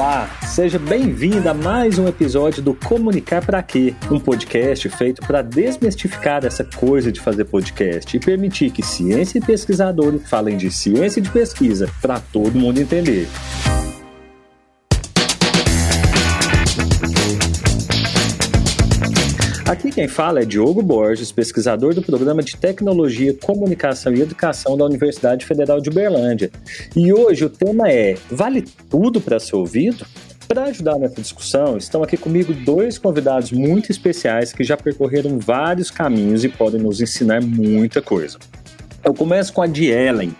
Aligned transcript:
Olá, 0.00 0.30
seja 0.46 0.78
bem-vindo 0.78 1.46
a 1.46 1.52
mais 1.52 1.98
um 1.98 2.08
episódio 2.08 2.62
do 2.62 2.72
Comunicar 2.72 3.44
para 3.44 3.62
Quê? 3.62 3.94
Um 4.10 4.18
podcast 4.18 4.88
feito 4.88 5.20
para 5.20 5.42
desmistificar 5.42 6.42
essa 6.42 6.64
coisa 6.64 7.12
de 7.12 7.20
fazer 7.20 7.44
podcast 7.44 8.16
e 8.16 8.18
permitir 8.18 8.70
que 8.70 8.82
ciência 8.82 9.36
e 9.36 9.42
pesquisadores 9.42 10.26
falem 10.26 10.56
de 10.56 10.70
ciência 10.70 11.20
e 11.20 11.22
de 11.22 11.28
pesquisa 11.28 11.86
para 12.00 12.18
todo 12.18 12.58
mundo 12.58 12.80
entender. 12.80 13.28
Quem 20.00 20.08
fala 20.08 20.40
é 20.40 20.46
Diogo 20.46 20.80
Borges, 20.80 21.30
pesquisador 21.30 21.94
do 21.94 22.00
Programa 22.00 22.42
de 22.42 22.56
Tecnologia, 22.56 23.34
Comunicação 23.34 24.14
e 24.14 24.22
Educação 24.22 24.74
da 24.74 24.86
Universidade 24.86 25.44
Federal 25.44 25.78
de 25.78 25.90
Uberlândia. 25.90 26.50
E 26.96 27.12
hoje 27.12 27.44
o 27.44 27.50
tema 27.50 27.90
é: 27.90 28.16
vale 28.30 28.64
tudo 28.88 29.20
para 29.20 29.38
ser 29.38 29.56
ouvido? 29.56 30.06
Para 30.48 30.64
ajudar 30.64 30.98
nessa 30.98 31.20
discussão, 31.20 31.76
estão 31.76 32.02
aqui 32.02 32.16
comigo 32.16 32.54
dois 32.54 32.96
convidados 32.96 33.52
muito 33.52 33.92
especiais 33.92 34.54
que 34.54 34.64
já 34.64 34.74
percorreram 34.74 35.38
vários 35.38 35.90
caminhos 35.90 36.44
e 36.44 36.48
podem 36.48 36.80
nos 36.80 37.02
ensinar 37.02 37.42
muita 37.42 38.00
coisa. 38.00 38.38
Eu 39.04 39.12
começo 39.12 39.52
com 39.52 39.60
a 39.60 39.66
Dielen. 39.66 40.34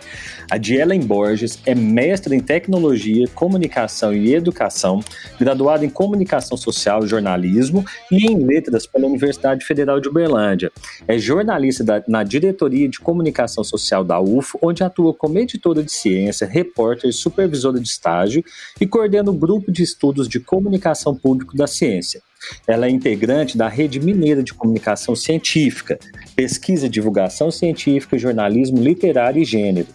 A 0.50 0.58
Dielen 0.58 0.98
Borges 0.98 1.60
é 1.64 1.76
mestra 1.76 2.34
em 2.34 2.40
Tecnologia, 2.40 3.28
Comunicação 3.36 4.12
e 4.12 4.34
Educação, 4.34 4.98
graduada 5.38 5.84
em 5.84 5.88
Comunicação 5.88 6.56
Social 6.56 7.04
e 7.04 7.06
Jornalismo 7.06 7.84
e 8.10 8.26
em 8.26 8.36
Letras 8.44 8.84
pela 8.84 9.06
Universidade 9.06 9.64
Federal 9.64 10.00
de 10.00 10.08
Uberlândia. 10.08 10.72
É 11.06 11.16
jornalista 11.16 11.84
da, 11.84 12.02
na 12.08 12.24
Diretoria 12.24 12.88
de 12.88 12.98
Comunicação 12.98 13.62
Social 13.62 14.02
da 14.02 14.20
UFO, 14.20 14.58
onde 14.60 14.82
atua 14.82 15.14
como 15.14 15.38
editora 15.38 15.84
de 15.84 15.92
ciência, 15.92 16.48
repórter 16.48 17.10
e 17.10 17.12
supervisora 17.12 17.78
de 17.78 17.86
estágio 17.86 18.44
e 18.80 18.86
coordena 18.88 19.30
o 19.30 19.34
grupo 19.34 19.70
de 19.70 19.84
estudos 19.84 20.28
de 20.28 20.40
comunicação 20.40 21.14
pública 21.14 21.56
da 21.56 21.68
ciência. 21.68 22.20
Ela 22.66 22.86
é 22.86 22.90
integrante 22.90 23.56
da 23.56 23.68
Rede 23.68 24.00
Mineira 24.00 24.42
de 24.42 24.54
Comunicação 24.54 25.14
Científica, 25.14 25.98
Pesquisa 26.34 26.86
e 26.86 26.88
Divulgação 26.88 27.50
Científica, 27.50 28.18
Jornalismo 28.18 28.78
Literário 28.78 29.42
e 29.42 29.44
Gênero. 29.44 29.88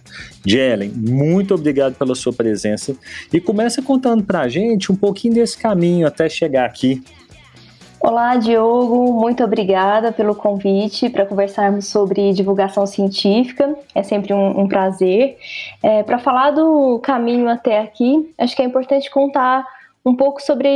Jelen, 0.46 0.90
muito 0.90 1.56
obrigado 1.56 1.96
pela 1.96 2.16
sua 2.16 2.34
presença 2.34 2.96
e 3.34 3.42
começa 3.42 3.82
contando 3.82 4.24
para 4.24 4.42
a 4.42 4.48
gente 4.48 4.92
um 4.92 4.96
pouquinho 4.96 5.34
desse 5.34 5.58
caminho 5.58 6.08
até 6.08 6.30
chegar 6.30 6.66
aqui. 6.66 7.04
Olá, 8.00 8.36
Diogo, 8.36 9.14
muito 9.14 9.44
obrigada 9.44 10.12
pelo 10.12 10.36
convite 10.36 11.10
para 11.10 11.26
conversarmos 11.26 11.88
sobre 11.88 12.34
divulgação 12.34 12.86
científica. 12.86 13.76
É 13.96 14.04
sempre 14.04 14.32
um, 14.32 14.60
um 14.60 14.68
prazer. 14.68 15.40
É, 15.82 16.04
para 16.04 16.20
falar 16.20 16.52
do 16.52 17.00
caminho 17.00 17.50
até 17.50 17.80
aqui, 17.80 18.32
acho 18.38 18.56
que 18.56 18.62
é 18.62 18.66
importante 18.66 19.10
contar 19.10 19.66
um 20.06 20.16
pouco 20.16 20.42
sobre 20.42 20.68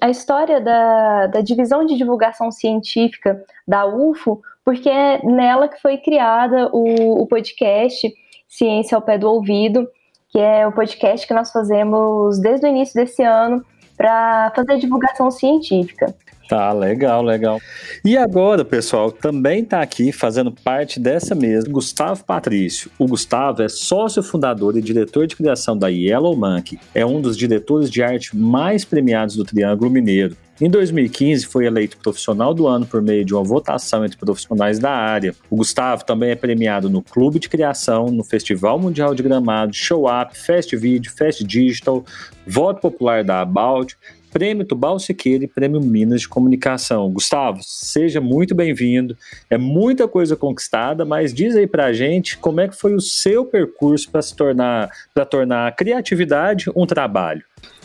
a 0.00 0.10
história 0.10 0.60
da, 0.60 1.28
da 1.28 1.40
divisão 1.40 1.86
de 1.86 1.96
divulgação 1.96 2.50
científica 2.50 3.42
da 3.66 3.86
UFO, 3.86 4.42
porque 4.64 4.88
é 4.88 5.24
nela 5.24 5.68
que 5.68 5.80
foi 5.80 5.98
criada 5.98 6.68
o, 6.72 7.22
o 7.22 7.26
podcast 7.26 8.12
Ciência 8.48 8.96
ao 8.96 9.02
Pé 9.02 9.16
do 9.16 9.30
Ouvido, 9.30 9.88
que 10.28 10.38
é 10.38 10.66
o 10.66 10.72
podcast 10.72 11.26
que 11.26 11.34
nós 11.34 11.52
fazemos 11.52 12.40
desde 12.40 12.66
o 12.66 12.68
início 12.68 12.94
desse 12.94 13.22
ano 13.22 13.64
para 13.96 14.50
fazer 14.56 14.78
divulgação 14.78 15.30
científica. 15.30 16.14
Tá, 16.52 16.70
legal, 16.70 17.22
legal. 17.22 17.58
E 18.04 18.14
agora, 18.14 18.62
pessoal, 18.62 19.10
também 19.10 19.62
está 19.62 19.80
aqui 19.80 20.12
fazendo 20.12 20.52
parte 20.52 21.00
dessa 21.00 21.34
mesa 21.34 21.66
Gustavo 21.66 22.26
Patrício. 22.26 22.90
O 22.98 23.06
Gustavo 23.06 23.62
é 23.62 23.70
sócio 23.70 24.22
fundador 24.22 24.76
e 24.76 24.82
diretor 24.82 25.26
de 25.26 25.34
criação 25.34 25.78
da 25.78 25.88
Yellow 25.88 26.36
Monkey. 26.36 26.78
É 26.94 27.06
um 27.06 27.22
dos 27.22 27.38
diretores 27.38 27.90
de 27.90 28.02
arte 28.02 28.36
mais 28.36 28.84
premiados 28.84 29.34
do 29.34 29.44
Triângulo 29.44 29.90
Mineiro. 29.90 30.36
Em 30.60 30.68
2015, 30.68 31.46
foi 31.46 31.64
eleito 31.64 31.96
profissional 31.96 32.52
do 32.52 32.68
ano 32.68 32.84
por 32.84 33.00
meio 33.00 33.24
de 33.24 33.32
uma 33.32 33.42
votação 33.42 34.04
entre 34.04 34.18
profissionais 34.18 34.78
da 34.78 34.90
área. 34.90 35.34
O 35.48 35.56
Gustavo 35.56 36.04
também 36.04 36.32
é 36.32 36.36
premiado 36.36 36.90
no 36.90 37.00
Clube 37.00 37.38
de 37.38 37.48
Criação, 37.48 38.08
no 38.08 38.22
Festival 38.22 38.78
Mundial 38.78 39.14
de 39.14 39.22
Gramado, 39.22 39.72
Show 39.72 40.04
Up, 40.04 40.36
Fest 40.38 40.76
Video, 40.76 41.10
Fest 41.10 41.42
Digital, 41.44 42.04
Voto 42.46 42.82
Popular 42.82 43.24
da 43.24 43.40
About, 43.40 43.96
Prêmio 44.32 44.64
Tubal 44.64 44.98
Siqueira 44.98 45.44
e 45.44 45.48
Prêmio 45.48 45.80
Minas 45.80 46.22
de 46.22 46.28
Comunicação. 46.28 47.10
Gustavo, 47.10 47.60
seja 47.60 48.18
muito 48.18 48.54
bem-vindo. 48.54 49.16
É 49.50 49.58
muita 49.58 50.08
coisa 50.08 50.34
conquistada, 50.34 51.04
mas 51.04 51.34
diz 51.34 51.54
aí 51.54 51.66
pra 51.66 51.92
gente 51.92 52.38
como 52.38 52.60
é 52.60 52.66
que 52.66 52.74
foi 52.74 52.94
o 52.94 53.00
seu 53.00 53.44
percurso 53.44 54.10
para 54.10 54.22
se 54.22 54.34
tornar, 54.34 54.88
para 55.12 55.26
tornar 55.26 55.68
a 55.68 55.72
criatividade 55.72 56.70
um 56.74 56.86
trabalho. 56.86 57.44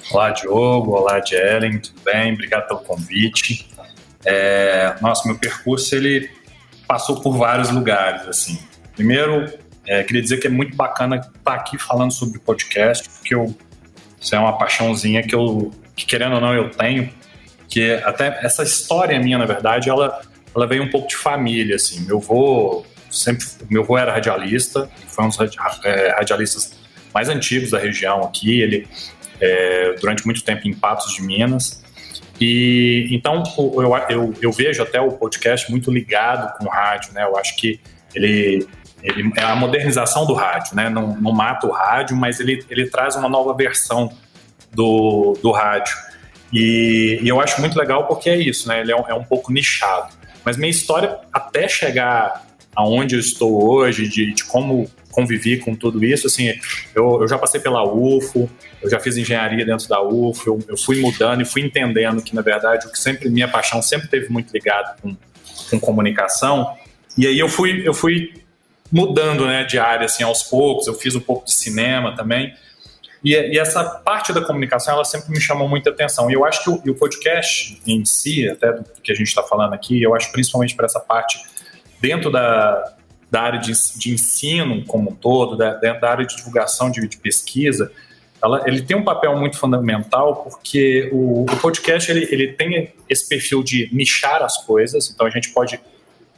Olá, 0.09 0.31
Diogo. 0.31 0.91
Olá, 0.91 1.21
Jelen. 1.23 1.79
Tudo 1.79 1.99
bem? 2.05 2.33
Obrigado 2.33 2.67
pelo 2.67 2.79
convite. 2.79 3.67
É, 4.25 4.95
nossa, 5.01 5.27
meu 5.27 5.37
percurso 5.37 5.93
ele 5.95 6.29
passou 6.87 7.19
por 7.19 7.37
vários 7.37 7.69
lugares. 7.69 8.25
Assim, 8.25 8.57
primeiro, 8.95 9.51
é, 9.85 10.01
queria 10.01 10.21
dizer 10.21 10.37
que 10.37 10.47
é 10.47 10.49
muito 10.49 10.77
bacana 10.77 11.17
estar 11.17 11.53
aqui 11.53 11.77
falando 11.77 12.11
sobre 12.11 12.39
podcast, 12.39 13.09
porque 13.09 13.35
eu, 13.35 13.53
isso 14.17 14.33
é 14.33 14.39
uma 14.39 14.57
paixãozinha 14.57 15.21
que 15.21 15.35
eu 15.35 15.73
que 15.97 16.05
querendo 16.05 16.35
ou 16.35 16.41
não 16.41 16.53
eu 16.53 16.69
tenho, 16.69 17.09
que 17.67 17.91
até 18.05 18.39
essa 18.43 18.63
história 18.63 19.19
minha, 19.19 19.37
na 19.37 19.45
verdade, 19.45 19.89
ela, 19.89 20.21
ela 20.55 20.67
veio 20.67 20.83
um 20.83 20.89
pouco 20.89 21.07
de 21.07 21.17
família, 21.17 21.75
assim. 21.75 22.05
Meu 22.05 22.19
avô 22.19 22.85
sempre, 23.09 23.45
meu 23.69 23.81
avô 23.81 23.97
era 23.97 24.13
radialista, 24.13 24.89
foi 25.07 25.25
um 25.25 25.29
dos 25.29 25.37
é, 25.83 26.15
radialistas 26.15 26.77
mais 27.13 27.27
antigos 27.27 27.71
da 27.71 27.79
região 27.79 28.21
aqui, 28.23 28.61
ele 28.61 28.87
é, 29.41 29.95
durante 29.99 30.23
muito 30.25 30.43
tempo 30.43 30.67
em 30.67 30.73
Patos 30.73 31.13
de 31.13 31.21
Minas, 31.23 31.83
e 32.39 33.07
então 33.11 33.41
eu, 33.57 33.95
eu, 34.09 34.33
eu 34.39 34.51
vejo 34.51 34.83
até 34.83 35.01
o 35.01 35.11
podcast 35.11 35.69
muito 35.71 35.91
ligado 35.91 36.55
com 36.57 36.65
o 36.65 36.69
rádio, 36.69 37.11
né? 37.13 37.23
Eu 37.23 37.35
acho 37.35 37.55
que 37.55 37.79
ele 38.13 38.67
ele 39.03 39.31
é 39.35 39.43
a 39.43 39.55
modernização 39.55 40.25
do 40.25 40.33
rádio, 40.33 40.75
né? 40.75 40.89
Não, 40.89 41.15
não 41.15 41.31
mata 41.31 41.67
o 41.67 41.71
rádio, 41.71 42.15
mas 42.15 42.39
ele, 42.39 42.65
ele 42.69 42.89
traz 42.89 43.15
uma 43.15 43.29
nova 43.29 43.53
versão 43.53 44.11
do, 44.77 45.35
do 45.41 45.51
rádio. 45.51 45.97
E, 46.53 47.19
e, 47.23 47.27
eu 47.27 47.41
acho 47.41 47.59
muito 47.59 47.77
legal 47.77 48.05
porque 48.05 48.29
é 48.29 48.37
isso, 48.37 48.67
né? 48.67 48.79
Ele 48.79 48.91
é 48.91 48.95
um, 48.95 49.09
é 49.09 49.13
um, 49.15 49.23
pouco 49.23 49.51
nichado. 49.51 50.13
Mas 50.45 50.55
minha 50.55 50.69
história 50.69 51.17
até 51.33 51.67
chegar 51.67 52.45
aonde 52.75 53.15
eu 53.15 53.19
estou 53.19 53.67
hoje, 53.67 54.07
de, 54.07 54.33
de 54.33 54.43
como 54.43 54.87
convivi 55.11 55.57
com 55.57 55.75
tudo 55.75 56.05
isso, 56.05 56.27
assim, 56.27 56.53
eu, 56.93 57.21
eu, 57.21 57.27
já 57.27 57.39
passei 57.39 57.59
pela 57.59 57.83
UFO, 57.83 58.47
eu 58.79 58.87
já 58.87 58.99
fiz 58.99 59.17
engenharia 59.17 59.65
dentro 59.65 59.89
da 59.89 59.99
UFO, 59.99 60.47
eu, 60.47 60.59
eu, 60.69 60.77
fui 60.77 61.01
mudando 61.01 61.41
e 61.41 61.45
fui 61.45 61.63
entendendo 61.63 62.21
que, 62.21 62.35
na 62.35 62.43
verdade, 62.43 62.85
o 62.85 62.91
que 62.91 62.99
sempre, 62.99 63.27
minha 63.27 63.47
paixão 63.47 63.81
sempre 63.81 64.07
teve 64.07 64.29
muito 64.29 64.53
ligado 64.53 65.01
com, 65.01 65.17
com 65.71 65.79
comunicação, 65.79 66.77
e 67.17 67.25
aí 67.25 67.39
eu 67.39 67.49
fui, 67.49 67.81
eu 67.83 67.95
fui 67.95 68.31
mudando, 68.91 69.47
né, 69.47 69.63
de 69.63 69.79
área, 69.79 70.05
assim, 70.05 70.23
aos 70.23 70.43
poucos, 70.43 70.85
eu 70.85 70.93
fiz 70.93 71.15
um 71.15 71.19
pouco 71.19 71.45
de 71.45 71.53
cinema 71.53 72.15
também, 72.15 72.53
e, 73.23 73.33
e, 73.33 73.57
essa 73.57 73.83
parte 73.83 74.31
da 74.31 74.41
comunicação, 74.41 74.93
ela 74.93 75.05
sempre 75.05 75.31
me 75.31 75.41
chamou 75.41 75.67
muita 75.67 75.89
atenção. 75.89 76.29
E 76.29 76.33
eu 76.33 76.45
acho 76.45 76.63
que 76.63 76.69
o, 76.69 76.91
o 76.91 76.95
podcast 76.95 77.81
em 77.85 78.05
si, 78.05 78.49
até 78.49 78.73
do 78.73 78.83
que 79.01 79.11
a 79.11 79.15
gente 79.15 79.27
está 79.27 79.43
falando 79.43 79.73
aqui, 79.73 80.01
eu 80.01 80.15
acho 80.15 80.31
principalmente 80.31 80.75
para 80.75 80.85
essa 80.85 80.99
parte 80.99 81.39
dentro 81.99 82.31
da, 82.31 82.95
da 83.29 83.41
área 83.41 83.59
de, 83.59 83.71
de 83.97 84.13
ensino 84.13 84.85
como 84.85 85.11
um 85.11 85.15
todo, 85.15 85.57
da, 85.57 85.73
dentro 85.73 86.01
da 86.01 86.11
área 86.11 86.25
de 86.25 86.35
divulgação 86.35 86.89
de, 86.89 87.07
de 87.07 87.17
pesquisa, 87.17 87.91
ela, 88.41 88.63
ele 88.67 88.81
tem 88.81 88.95
um 88.95 89.03
papel 89.03 89.35
muito 89.35 89.57
fundamental 89.57 90.43
porque 90.43 91.09
o, 91.11 91.43
o 91.43 91.57
podcast 91.57 92.09
ele, 92.11 92.27
ele 92.31 92.53
tem 92.53 92.93
esse 93.09 93.27
perfil 93.27 93.63
de 93.63 93.89
nichar 93.91 94.43
as 94.43 94.63
coisas, 94.63 95.09
então 95.09 95.25
a 95.25 95.29
gente 95.29 95.49
pode 95.49 95.79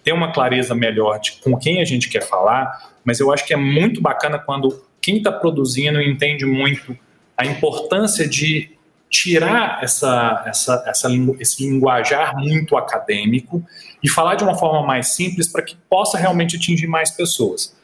ter 0.04 0.14
uma 0.14 0.32
clareza 0.32 0.74
melhor 0.74 1.20
de 1.20 1.34
com 1.34 1.58
quem 1.58 1.82
a 1.82 1.86
gente 1.86 2.10
quer 2.10 2.22
falar, 2.22 2.94
mas 3.04 3.20
eu 3.20 3.32
acho 3.34 3.46
que 3.46 3.54
é 3.54 3.58
muito 3.58 4.02
bacana 4.02 4.40
quando 4.40 4.82
quem 5.02 5.18
está 5.18 5.32
produzindo 5.32 6.02
entende 6.02 6.46
muito 6.46 6.98
a 7.38 7.46
importância 7.46 8.28
de 8.28 8.72
tirar 9.10 9.84
essa, 9.84 10.44
essa, 10.46 10.84
essa, 10.86 11.10
esse 11.40 11.64
linguajar 11.64 12.38
muito 12.38 12.78
acadêmico 12.78 13.66
e 14.04 14.10
falar 14.10 14.36
de 14.36 14.44
uma 14.44 14.56
forma 14.56 14.86
mais 14.86 15.10
simples 15.10 15.48
para 15.48 15.64
que 15.64 15.76
possa 15.90 16.18
realmente 16.18 16.58
atingir 16.58 16.88
mais 16.88 17.10
pessoas. 17.10 17.76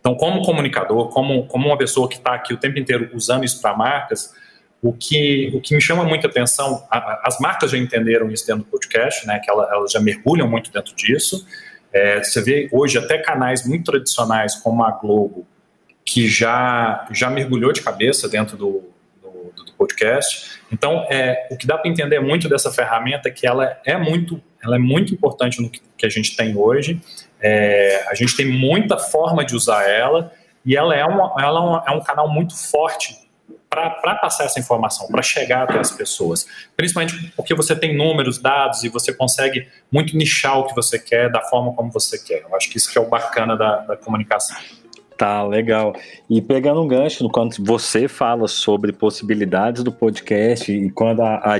Então, 0.00 0.14
como 0.14 0.42
comunicador, 0.42 1.08
como, 1.08 1.46
como 1.46 1.66
uma 1.68 1.76
pessoa 1.76 2.08
que 2.08 2.16
está 2.16 2.34
aqui 2.34 2.54
o 2.54 2.56
tempo 2.56 2.78
inteiro 2.78 3.10
usando 3.12 3.44
isso 3.44 3.60
para 3.60 3.76
marcas, 3.76 4.32
o 4.80 4.92
que, 4.92 5.50
o 5.54 5.60
que 5.60 5.74
me 5.74 5.80
chama 5.80 6.04
muita 6.04 6.28
atenção, 6.28 6.86
a, 6.90 7.28
as 7.28 7.38
marcas 7.40 7.72
já 7.72 7.78
entenderam 7.78 8.30
isso 8.30 8.46
dentro 8.46 8.64
do 8.64 8.70
podcast, 8.70 9.26
né, 9.26 9.40
que 9.40 9.50
elas, 9.50 9.70
elas 9.70 9.92
já 9.92 10.00
mergulham 10.00 10.48
muito 10.48 10.70
dentro 10.72 10.94
disso. 10.94 11.46
É, 11.92 12.22
você 12.22 12.40
vê 12.40 12.68
hoje 12.72 12.96
até 12.96 13.18
canais 13.18 13.66
muito 13.66 13.90
tradicionais 13.90 14.54
como 14.56 14.84
a 14.84 14.92
Globo, 14.92 15.46
que 16.08 16.26
já, 16.26 17.06
já 17.12 17.28
mergulhou 17.28 17.70
de 17.70 17.82
cabeça 17.82 18.26
dentro 18.30 18.56
do, 18.56 18.82
do, 19.20 19.52
do 19.62 19.72
podcast. 19.74 20.58
Então, 20.72 21.06
é, 21.10 21.46
o 21.50 21.56
que 21.56 21.66
dá 21.66 21.76
para 21.76 21.90
entender 21.90 22.18
muito 22.18 22.48
dessa 22.48 22.72
ferramenta 22.72 23.28
é 23.28 23.30
que 23.30 23.46
ela 23.46 23.78
é 23.84 23.94
muito, 23.98 24.42
ela 24.64 24.76
é 24.76 24.78
muito 24.78 25.12
importante 25.12 25.60
no 25.60 25.68
que, 25.68 25.82
que 25.98 26.06
a 26.06 26.08
gente 26.08 26.34
tem 26.34 26.56
hoje. 26.56 26.98
É, 27.38 28.06
a 28.08 28.14
gente 28.14 28.34
tem 28.34 28.46
muita 28.46 28.96
forma 28.96 29.44
de 29.44 29.54
usar 29.54 29.86
ela 29.86 30.32
e 30.64 30.74
ela 30.74 30.96
é, 30.96 31.04
uma, 31.04 31.34
ela 31.38 31.84
é, 31.86 31.92
é 31.92 31.94
um 31.94 32.00
canal 32.00 32.26
muito 32.26 32.56
forte 32.56 33.28
para 33.68 34.14
passar 34.14 34.44
essa 34.44 34.58
informação, 34.58 35.08
para 35.08 35.20
chegar 35.20 35.64
até 35.64 35.78
as 35.78 35.90
pessoas. 35.90 36.46
Principalmente 36.74 37.32
porque 37.36 37.54
você 37.54 37.76
tem 37.76 37.94
números, 37.94 38.38
dados 38.38 38.82
e 38.82 38.88
você 38.88 39.12
consegue 39.12 39.68
muito 39.92 40.16
nichar 40.16 40.58
o 40.58 40.66
que 40.66 40.74
você 40.74 40.98
quer 40.98 41.30
da 41.30 41.42
forma 41.42 41.74
como 41.74 41.92
você 41.92 42.18
quer. 42.18 42.44
Eu 42.48 42.56
acho 42.56 42.70
que 42.70 42.78
isso 42.78 42.90
que 42.90 42.96
é 42.96 43.00
o 43.00 43.06
bacana 43.10 43.58
da, 43.58 43.80
da 43.80 43.96
comunicação. 43.96 44.56
Tá, 45.18 45.42
legal. 45.42 45.96
E 46.30 46.40
pegando 46.40 46.80
um 46.80 46.86
gancho, 46.86 47.28
quando 47.28 47.56
você 47.58 48.06
fala 48.06 48.46
sobre 48.46 48.92
possibilidades 48.92 49.82
do 49.82 49.90
podcast 49.90 50.72
e 50.72 50.90
quando 50.90 51.22
a, 51.22 51.54
a 51.54 51.58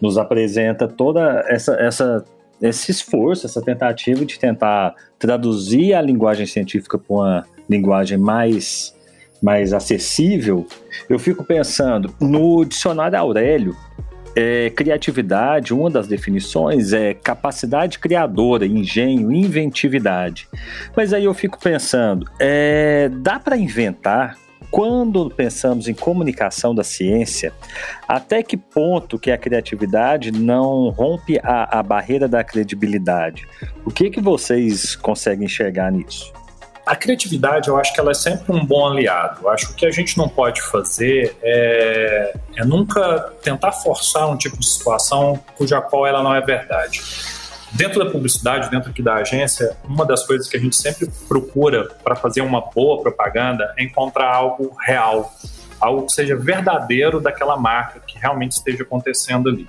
nos 0.00 0.16
apresenta 0.16 0.88
toda 0.88 1.44
essa, 1.46 1.74
essa, 1.74 2.24
esse 2.62 2.90
esforço, 2.90 3.44
essa 3.44 3.60
tentativa 3.60 4.24
de 4.24 4.38
tentar 4.38 4.94
traduzir 5.18 5.92
a 5.92 6.00
linguagem 6.00 6.46
científica 6.46 6.96
para 6.96 7.14
uma 7.14 7.46
linguagem 7.68 8.16
mais, 8.16 8.94
mais 9.42 9.74
acessível, 9.74 10.66
eu 11.06 11.18
fico 11.18 11.44
pensando, 11.44 12.14
no 12.18 12.64
dicionário 12.64 13.18
Aurélio, 13.18 13.76
é, 14.36 14.70
criatividade, 14.70 15.72
uma 15.72 15.90
das 15.90 16.08
definições 16.08 16.92
é 16.92 17.14
capacidade 17.14 17.98
criadora, 17.98 18.66
engenho, 18.66 19.32
inventividade. 19.32 20.48
Mas 20.96 21.12
aí 21.12 21.24
eu 21.24 21.34
fico 21.34 21.58
pensando, 21.58 22.28
é, 22.38 23.08
dá 23.08 23.38
para 23.38 23.56
inventar? 23.56 24.36
Quando 24.70 25.30
pensamos 25.30 25.86
em 25.86 25.94
comunicação 25.94 26.74
da 26.74 26.82
ciência, 26.82 27.52
até 28.08 28.42
que 28.42 28.56
ponto 28.56 29.20
que 29.20 29.30
a 29.30 29.38
criatividade 29.38 30.32
não 30.32 30.88
rompe 30.88 31.38
a, 31.44 31.78
a 31.78 31.82
barreira 31.82 32.26
da 32.26 32.42
credibilidade? 32.42 33.46
O 33.84 33.90
que, 33.90 34.10
que 34.10 34.20
vocês 34.20 34.96
conseguem 34.96 35.44
enxergar 35.44 35.92
nisso? 35.92 36.32
A 36.86 36.94
criatividade, 36.94 37.68
eu 37.68 37.78
acho 37.78 37.94
que 37.94 38.00
ela 38.00 38.10
é 38.10 38.14
sempre 38.14 38.52
um 38.52 38.64
bom 38.64 38.86
aliado. 38.86 39.40
Eu 39.42 39.48
acho 39.48 39.68
que 39.68 39.72
o 39.72 39.76
que 39.76 39.86
a 39.86 39.90
gente 39.90 40.18
não 40.18 40.28
pode 40.28 40.60
fazer 40.60 41.34
é, 41.42 42.36
é 42.56 42.64
nunca 42.64 43.32
tentar 43.42 43.72
forçar 43.72 44.28
um 44.28 44.36
tipo 44.36 44.58
de 44.58 44.66
situação 44.66 45.42
cuja 45.56 45.80
qual 45.80 46.06
ela 46.06 46.22
não 46.22 46.34
é 46.34 46.42
verdade. 46.42 47.00
Dentro 47.72 48.04
da 48.04 48.10
publicidade, 48.10 48.70
dentro 48.70 48.90
aqui 48.90 49.02
da 49.02 49.14
agência, 49.14 49.76
uma 49.82 50.04
das 50.04 50.24
coisas 50.26 50.46
que 50.46 50.56
a 50.58 50.60
gente 50.60 50.76
sempre 50.76 51.10
procura 51.26 51.88
para 52.04 52.14
fazer 52.14 52.42
uma 52.42 52.60
boa 52.60 53.02
propaganda 53.02 53.74
é 53.78 53.82
encontrar 53.82 54.32
algo 54.32 54.76
real, 54.84 55.32
algo 55.80 56.06
que 56.06 56.12
seja 56.12 56.36
verdadeiro 56.36 57.18
daquela 57.18 57.56
marca, 57.56 57.98
que 58.00 58.18
realmente 58.18 58.52
esteja 58.52 58.82
acontecendo 58.82 59.48
ali. 59.48 59.66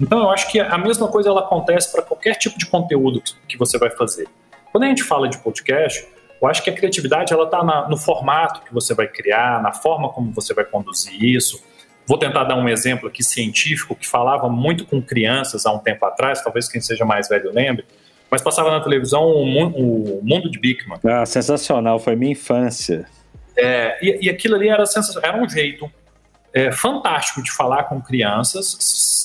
Então, 0.00 0.20
eu 0.20 0.30
acho 0.30 0.50
que 0.50 0.60
a 0.60 0.78
mesma 0.78 1.08
coisa 1.08 1.28
ela 1.28 1.40
acontece 1.40 1.90
para 1.90 2.00
qualquer 2.00 2.36
tipo 2.36 2.56
de 2.56 2.64
conteúdo 2.66 3.20
que 3.48 3.58
você 3.58 3.76
vai 3.76 3.90
fazer. 3.90 4.28
Quando 4.70 4.84
a 4.84 4.86
gente 4.86 5.02
fala 5.02 5.28
de 5.28 5.36
podcast, 5.38 6.06
eu 6.40 6.48
acho 6.48 6.62
que 6.62 6.70
a 6.70 6.72
criatividade 6.72 7.32
ela 7.32 7.44
está 7.44 7.88
no 7.88 7.96
formato 7.96 8.62
que 8.62 8.72
você 8.72 8.94
vai 8.94 9.08
criar, 9.08 9.62
na 9.62 9.72
forma 9.72 10.08
como 10.10 10.32
você 10.32 10.54
vai 10.54 10.64
conduzir 10.64 11.22
isso. 11.22 11.62
Vou 12.06 12.16
tentar 12.16 12.44
dar 12.44 12.56
um 12.56 12.68
exemplo 12.68 13.08
aqui 13.08 13.22
científico 13.22 13.94
que 13.94 14.06
falava 14.06 14.48
muito 14.48 14.86
com 14.86 15.02
crianças 15.02 15.66
há 15.66 15.72
um 15.72 15.78
tempo 15.78 16.04
atrás, 16.06 16.42
talvez 16.42 16.68
quem 16.68 16.80
seja 16.80 17.04
mais 17.04 17.28
velho 17.28 17.52
lembre, 17.52 17.84
mas 18.30 18.40
passava 18.40 18.70
na 18.70 18.80
televisão 18.80 19.24
o, 19.24 20.18
o 20.18 20.20
Mundo 20.22 20.50
de 20.50 20.58
Bickman. 20.58 20.98
Ah, 21.04 21.26
sensacional, 21.26 21.98
foi 21.98 22.16
minha 22.16 22.32
infância. 22.32 23.06
É, 23.56 23.98
e, 24.00 24.26
e 24.26 24.30
aquilo 24.30 24.54
ali 24.54 24.68
era, 24.68 24.84
era 25.22 25.42
um 25.42 25.48
jeito 25.48 25.90
é, 26.54 26.70
fantástico 26.70 27.42
de 27.42 27.50
falar 27.50 27.84
com 27.84 28.00
crianças 28.00 29.17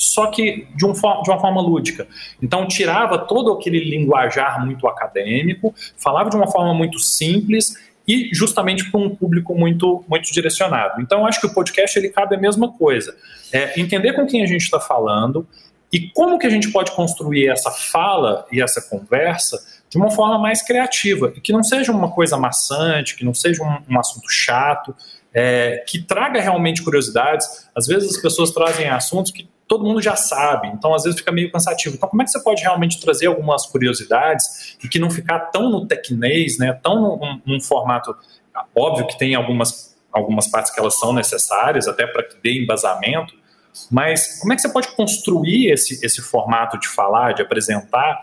só 0.00 0.28
que 0.28 0.66
de, 0.74 0.86
um, 0.86 0.92
de 0.92 1.30
uma 1.30 1.38
forma 1.38 1.60
lúdica. 1.60 2.08
Então, 2.42 2.66
tirava 2.66 3.18
todo 3.18 3.52
aquele 3.52 3.78
linguajar 3.78 4.64
muito 4.64 4.88
acadêmico, 4.88 5.74
falava 5.98 6.30
de 6.30 6.36
uma 6.36 6.50
forma 6.50 6.72
muito 6.72 6.98
simples 6.98 7.74
e 8.08 8.30
justamente 8.32 8.90
para 8.90 8.98
um 8.98 9.14
público 9.14 9.54
muito, 9.54 10.02
muito 10.08 10.32
direcionado. 10.32 11.02
Então, 11.02 11.26
acho 11.26 11.38
que 11.38 11.46
o 11.46 11.52
podcast 11.52 11.98
ele 11.98 12.08
cabe 12.08 12.34
a 12.34 12.38
mesma 12.38 12.72
coisa. 12.72 13.14
É 13.52 13.78
entender 13.78 14.14
com 14.14 14.26
quem 14.26 14.42
a 14.42 14.46
gente 14.46 14.62
está 14.62 14.80
falando 14.80 15.46
e 15.92 16.08
como 16.08 16.38
que 16.38 16.46
a 16.46 16.50
gente 16.50 16.72
pode 16.72 16.92
construir 16.92 17.48
essa 17.48 17.70
fala 17.70 18.46
e 18.50 18.62
essa 18.62 18.80
conversa 18.80 19.62
de 19.90 19.98
uma 19.98 20.10
forma 20.10 20.38
mais 20.38 20.62
criativa 20.62 21.30
que 21.30 21.52
não 21.52 21.62
seja 21.62 21.92
uma 21.92 22.10
coisa 22.10 22.38
maçante, 22.38 23.16
que 23.16 23.24
não 23.24 23.34
seja 23.34 23.62
um, 23.62 23.94
um 23.94 24.00
assunto 24.00 24.30
chato, 24.30 24.94
é, 25.34 25.84
que 25.86 26.00
traga 26.00 26.40
realmente 26.40 26.82
curiosidades. 26.82 27.68
Às 27.76 27.86
vezes 27.86 28.16
as 28.16 28.22
pessoas 28.22 28.50
trazem 28.50 28.88
assuntos 28.88 29.30
que 29.30 29.48
todo 29.70 29.84
mundo 29.84 30.02
já 30.02 30.16
sabe, 30.16 30.66
então 30.66 30.92
às 30.92 31.04
vezes 31.04 31.20
fica 31.20 31.30
meio 31.30 31.52
cansativo. 31.52 31.94
Então, 31.94 32.08
como 32.08 32.20
é 32.20 32.24
que 32.24 32.32
você 32.32 32.42
pode 32.42 32.60
realmente 32.60 33.00
trazer 33.00 33.26
algumas 33.26 33.66
curiosidades 33.66 34.76
e 34.82 34.88
que 34.88 34.98
não 34.98 35.08
ficar 35.08 35.38
tão 35.52 35.70
no 35.70 35.86
tecnês, 35.86 36.58
né, 36.58 36.72
tão 36.82 37.00
num, 37.00 37.40
num 37.46 37.60
formato. 37.60 38.12
Óbvio 38.74 39.06
que 39.06 39.16
tem 39.16 39.36
algumas, 39.36 39.96
algumas 40.12 40.48
partes 40.48 40.74
que 40.74 40.80
elas 40.80 40.98
são 40.98 41.12
necessárias, 41.12 41.86
até 41.86 42.04
para 42.04 42.24
que 42.24 42.36
dê 42.42 42.60
embasamento, 42.60 43.32
mas 43.88 44.40
como 44.40 44.52
é 44.52 44.56
que 44.56 44.62
você 44.62 44.68
pode 44.68 44.88
construir 44.88 45.70
esse, 45.70 46.04
esse 46.04 46.20
formato 46.20 46.76
de 46.76 46.88
falar, 46.88 47.34
de 47.34 47.42
apresentar, 47.42 48.22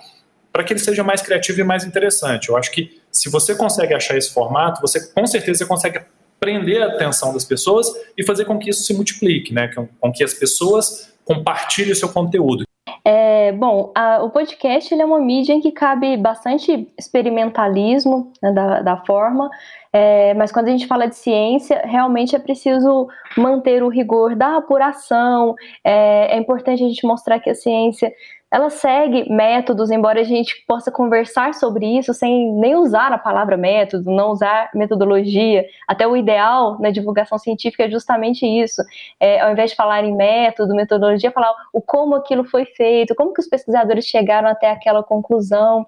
para 0.51 0.65
que 0.65 0.73
ele 0.73 0.81
seja 0.81 1.01
mais 1.01 1.21
criativo 1.21 1.61
e 1.61 1.63
mais 1.63 1.85
interessante? 1.85 2.49
Eu 2.49 2.57
acho 2.57 2.69
que 2.71 3.01
se 3.09 3.29
você 3.29 3.55
consegue 3.55 3.93
achar 3.93 4.17
esse 4.17 4.33
formato, 4.33 4.81
você 4.81 5.13
com 5.13 5.25
certeza 5.25 5.65
consegue 5.65 6.01
prender 6.41 6.83
a 6.83 6.87
atenção 6.87 7.31
das 7.31 7.45
pessoas 7.45 7.87
e 8.17 8.25
fazer 8.25 8.43
com 8.43 8.59
que 8.59 8.69
isso 8.69 8.83
se 8.83 8.93
multiplique, 8.93 9.53
né? 9.53 9.71
com 9.97 10.11
que 10.11 10.25
as 10.25 10.33
pessoas 10.33 11.15
compartilhe 11.27 11.91
o 11.91 11.95
seu 11.95 12.09
conteúdo. 12.09 12.63
É, 13.03 13.51
bom, 13.51 13.91
a, 13.95 14.23
o 14.23 14.29
podcast 14.29 14.93
é 14.93 15.05
uma 15.05 15.19
mídia 15.19 15.53
em 15.53 15.61
que 15.61 15.71
cabe 15.71 16.17
bastante 16.17 16.89
experimentalismo 16.97 18.31
né, 18.41 18.51
da, 18.51 18.81
da 18.81 18.97
forma, 18.97 19.49
é, 19.93 20.33
mas 20.33 20.51
quando 20.51 20.67
a 20.67 20.71
gente 20.71 20.87
fala 20.87 21.07
de 21.07 21.15
ciência, 21.15 21.81
realmente 21.85 22.35
é 22.35 22.39
preciso 22.39 23.07
manter 23.37 23.81
o 23.81 23.89
rigor 23.89 24.35
da 24.35 24.57
apuração, 24.57 25.55
é, 25.83 26.35
é 26.35 26.37
importante 26.37 26.83
a 26.83 26.87
gente 26.87 27.05
mostrar 27.05 27.39
que 27.39 27.49
a 27.49 27.55
ciência 27.55 28.11
ela 28.51 28.69
segue 28.69 29.29
métodos, 29.29 29.91
embora 29.91 30.21
a 30.21 30.23
gente 30.23 30.63
possa 30.65 30.89
conversar 30.89 31.53
sobre 31.53 31.85
isso 31.97 32.13
sem 32.13 32.53
nem 32.53 32.75
usar 32.75 33.11
a 33.11 33.17
palavra 33.17 33.57
método, 33.57 34.09
não 34.09 34.31
usar 34.31 34.69
metodologia. 34.73 35.65
Até 35.87 36.07
o 36.07 36.15
ideal 36.15 36.79
na 36.79 36.89
divulgação 36.89 37.37
científica 37.37 37.83
é 37.83 37.89
justamente 37.89 38.45
isso. 38.45 38.81
É, 39.19 39.41
ao 39.41 39.51
invés 39.51 39.71
de 39.71 39.75
falar 39.75 40.03
em 40.05 40.15
método, 40.15 40.73
metodologia, 40.73 41.31
falar 41.31 41.53
o 41.73 41.81
como 41.81 42.15
aquilo 42.15 42.45
foi 42.45 42.65
feito, 42.65 43.15
como 43.15 43.33
que 43.33 43.41
os 43.41 43.47
pesquisadores 43.47 44.05
chegaram 44.05 44.47
até 44.47 44.71
aquela 44.71 45.03
conclusão. 45.03 45.85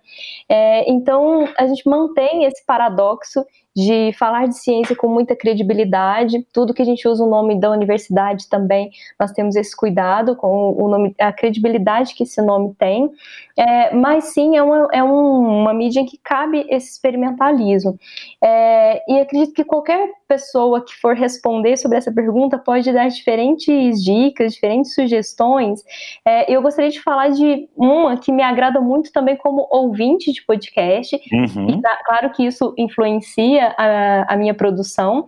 É, 0.49 0.89
então, 0.91 1.47
a 1.57 1.65
gente 1.65 1.87
mantém 1.87 2.43
esse 2.43 2.65
paradoxo 2.65 3.45
de 3.75 4.11
falar 4.13 4.47
de 4.47 4.57
ciência 4.57 4.95
com 4.95 5.07
muita 5.07 5.35
credibilidade. 5.35 6.45
Tudo 6.51 6.73
que 6.73 6.81
a 6.81 6.85
gente 6.85 7.07
usa 7.07 7.23
o 7.23 7.29
nome 7.29 7.59
da 7.59 7.69
universidade 7.69 8.49
também, 8.49 8.91
nós 9.19 9.31
temos 9.31 9.55
esse 9.55 9.75
cuidado 9.75 10.35
com 10.35 10.73
o 10.73 10.87
nome, 10.87 11.15
a 11.19 11.31
credibilidade 11.31 12.13
que 12.15 12.23
esse 12.23 12.41
nome 12.41 12.73
tem. 12.77 13.09
É, 13.57 13.93
mas 13.93 14.25
sim, 14.25 14.57
é, 14.57 14.63
uma, 14.63 14.87
é 14.91 15.03
um, 15.03 15.61
uma 15.61 15.73
mídia 15.73 16.01
em 16.01 16.05
que 16.05 16.17
cabe 16.17 16.65
esse 16.69 16.91
experimentalismo. 16.91 17.97
É, 18.41 19.03
e 19.11 19.19
acredito 19.19 19.53
que 19.53 19.63
qualquer 19.63 20.18
pessoa 20.29 20.85
que 20.85 20.93
for 20.95 21.15
responder 21.15 21.75
sobre 21.75 21.97
essa 21.97 22.11
pergunta 22.11 22.59
pode 22.59 22.91
dar 22.93 23.07
diferentes 23.07 24.03
dicas, 24.03 24.53
diferentes 24.53 24.93
sugestões. 24.93 25.83
É, 26.23 26.53
eu 26.53 26.61
gostaria 26.61 26.91
de 26.91 27.01
falar 27.01 27.29
de 27.29 27.67
uma 27.75 28.15
que 28.15 28.31
me 28.31 28.43
agrada 28.43 28.79
muito 28.79 29.11
também 29.11 29.35
como 29.35 29.67
ouvinte 29.71 30.31
de 30.31 30.45
podcast. 30.45 31.19
Uhum. 31.33 31.69
E, 31.71 31.81
claro 32.05 32.29
que 32.31 32.45
isso 32.45 32.75
influencia 32.77 33.73
a, 33.75 34.33
a 34.33 34.37
minha 34.37 34.53
produção, 34.53 35.25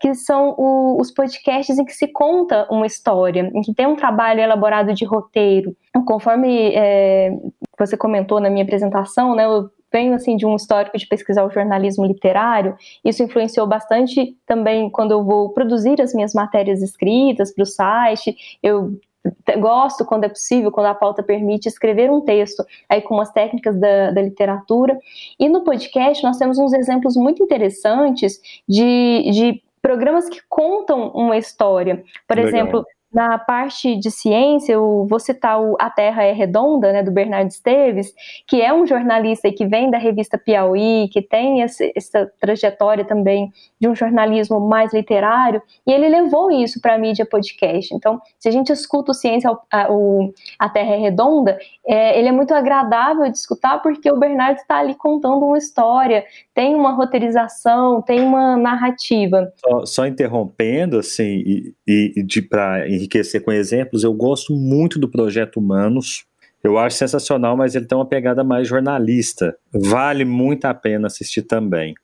que 0.00 0.12
são 0.12 0.56
o, 0.58 1.00
os 1.00 1.12
podcasts 1.12 1.78
em 1.78 1.84
que 1.84 1.92
se 1.92 2.08
conta 2.08 2.66
uma 2.68 2.86
história, 2.86 3.48
em 3.54 3.60
que 3.62 3.72
tem 3.72 3.86
um 3.86 3.94
trabalho 3.94 4.40
elaborado 4.40 4.92
de 4.92 5.04
roteiro. 5.04 5.76
Conforme 6.04 6.74
é, 6.74 7.30
você 7.78 7.96
comentou 7.96 8.40
na 8.40 8.50
minha 8.50 8.64
apresentação, 8.64 9.36
né, 9.36 9.44
eu 9.44 9.70
venho 9.92 10.14
assim 10.14 10.36
de 10.36 10.46
um 10.46 10.56
histórico 10.56 10.96
de 10.96 11.06
pesquisar 11.06 11.44
o 11.44 11.50
jornalismo 11.50 12.04
literário. 12.04 12.76
Isso 13.04 13.22
influenciou 13.22 13.66
bastante 13.66 14.36
também 14.46 14.90
quando 14.90 15.12
eu 15.12 15.22
vou 15.22 15.50
produzir 15.50 16.00
as 16.00 16.14
minhas 16.14 16.32
matérias 16.32 16.82
escritas 16.82 17.52
para 17.54 17.62
o 17.62 17.66
site. 17.66 18.58
Eu 18.62 18.98
gosto, 19.58 20.04
quando 20.04 20.24
é 20.24 20.28
possível, 20.28 20.72
quando 20.72 20.86
a 20.86 20.94
pauta 20.94 21.22
permite, 21.22 21.68
escrever 21.68 22.10
um 22.10 22.20
texto 22.20 22.64
aí 22.88 23.00
com 23.00 23.14
umas 23.14 23.30
técnicas 23.30 23.78
da, 23.78 24.10
da 24.10 24.22
literatura. 24.22 24.98
E 25.38 25.48
no 25.48 25.62
podcast 25.62 26.22
nós 26.24 26.38
temos 26.38 26.58
uns 26.58 26.72
exemplos 26.72 27.16
muito 27.16 27.42
interessantes 27.42 28.40
de, 28.68 29.30
de 29.30 29.62
programas 29.80 30.28
que 30.28 30.40
contam 30.48 31.08
uma 31.10 31.36
história. 31.36 32.04
Por 32.26 32.36
Legal. 32.36 32.48
exemplo, 32.48 32.84
na 33.12 33.38
parte 33.38 33.96
de 33.96 34.10
ciência, 34.10 34.72
eu 34.72 35.06
vou 35.08 35.18
citar 35.18 35.60
o 35.60 35.76
A 35.78 35.90
Terra 35.90 36.22
é 36.22 36.32
Redonda, 36.32 36.92
né, 36.92 37.02
do 37.02 37.10
Bernardo 37.10 37.50
Esteves, 37.50 38.12
que 38.46 38.60
é 38.60 38.72
um 38.72 38.86
jornalista 38.86 39.52
que 39.52 39.66
vem 39.66 39.90
da 39.90 39.98
revista 39.98 40.38
Piauí, 40.38 41.08
que 41.12 41.20
tem 41.20 41.62
essa 41.62 42.30
trajetória 42.40 43.04
também 43.04 43.52
de 43.78 43.88
um 43.88 43.94
jornalismo 43.94 44.60
mais 44.60 44.94
literário, 44.94 45.60
e 45.86 45.92
ele 45.92 46.08
levou 46.08 46.50
isso 46.50 46.80
para 46.80 46.94
a 46.94 46.98
mídia 46.98 47.26
podcast. 47.26 47.94
Então, 47.94 48.20
se 48.38 48.48
a 48.48 48.52
gente 48.52 48.72
escuta 48.72 49.10
o 49.10 49.14
Ciência, 49.14 49.50
o, 49.90 50.32
a 50.58 50.68
Terra 50.68 50.94
é 50.94 50.98
Redonda, 50.98 51.58
é, 51.86 52.18
ele 52.18 52.28
é 52.28 52.32
muito 52.32 52.54
agradável 52.54 53.30
de 53.30 53.36
escutar 53.36 53.82
porque 53.82 54.10
o 54.10 54.18
Bernardo 54.18 54.58
está 54.58 54.78
ali 54.78 54.94
contando 54.94 55.44
uma 55.44 55.58
história, 55.58 56.24
tem 56.54 56.74
uma 56.74 56.92
roteirização, 56.92 58.00
tem 58.00 58.20
uma 58.20 58.56
narrativa. 58.56 59.52
Só, 59.56 59.84
só 59.84 60.06
interrompendo, 60.06 60.98
assim, 60.98 61.42
e, 61.86 62.14
e 62.16 62.42
para 62.42 62.88
enriquecer 63.02 63.44
com 63.44 63.52
exemplos, 63.52 64.04
eu 64.04 64.12
gosto 64.12 64.54
muito 64.54 64.98
do 64.98 65.08
projeto 65.08 65.58
Humanos, 65.58 66.24
eu 66.62 66.78
acho 66.78 66.96
sensacional, 66.96 67.56
mas 67.56 67.74
ele 67.74 67.86
tem 67.86 67.98
uma 67.98 68.06
pegada 68.06 68.44
mais 68.44 68.68
jornalista. 68.68 69.56
Vale 69.72 70.24
muito 70.24 70.64
a 70.64 70.72
pena 70.72 71.08
assistir 71.08 71.42
também. 71.42 71.94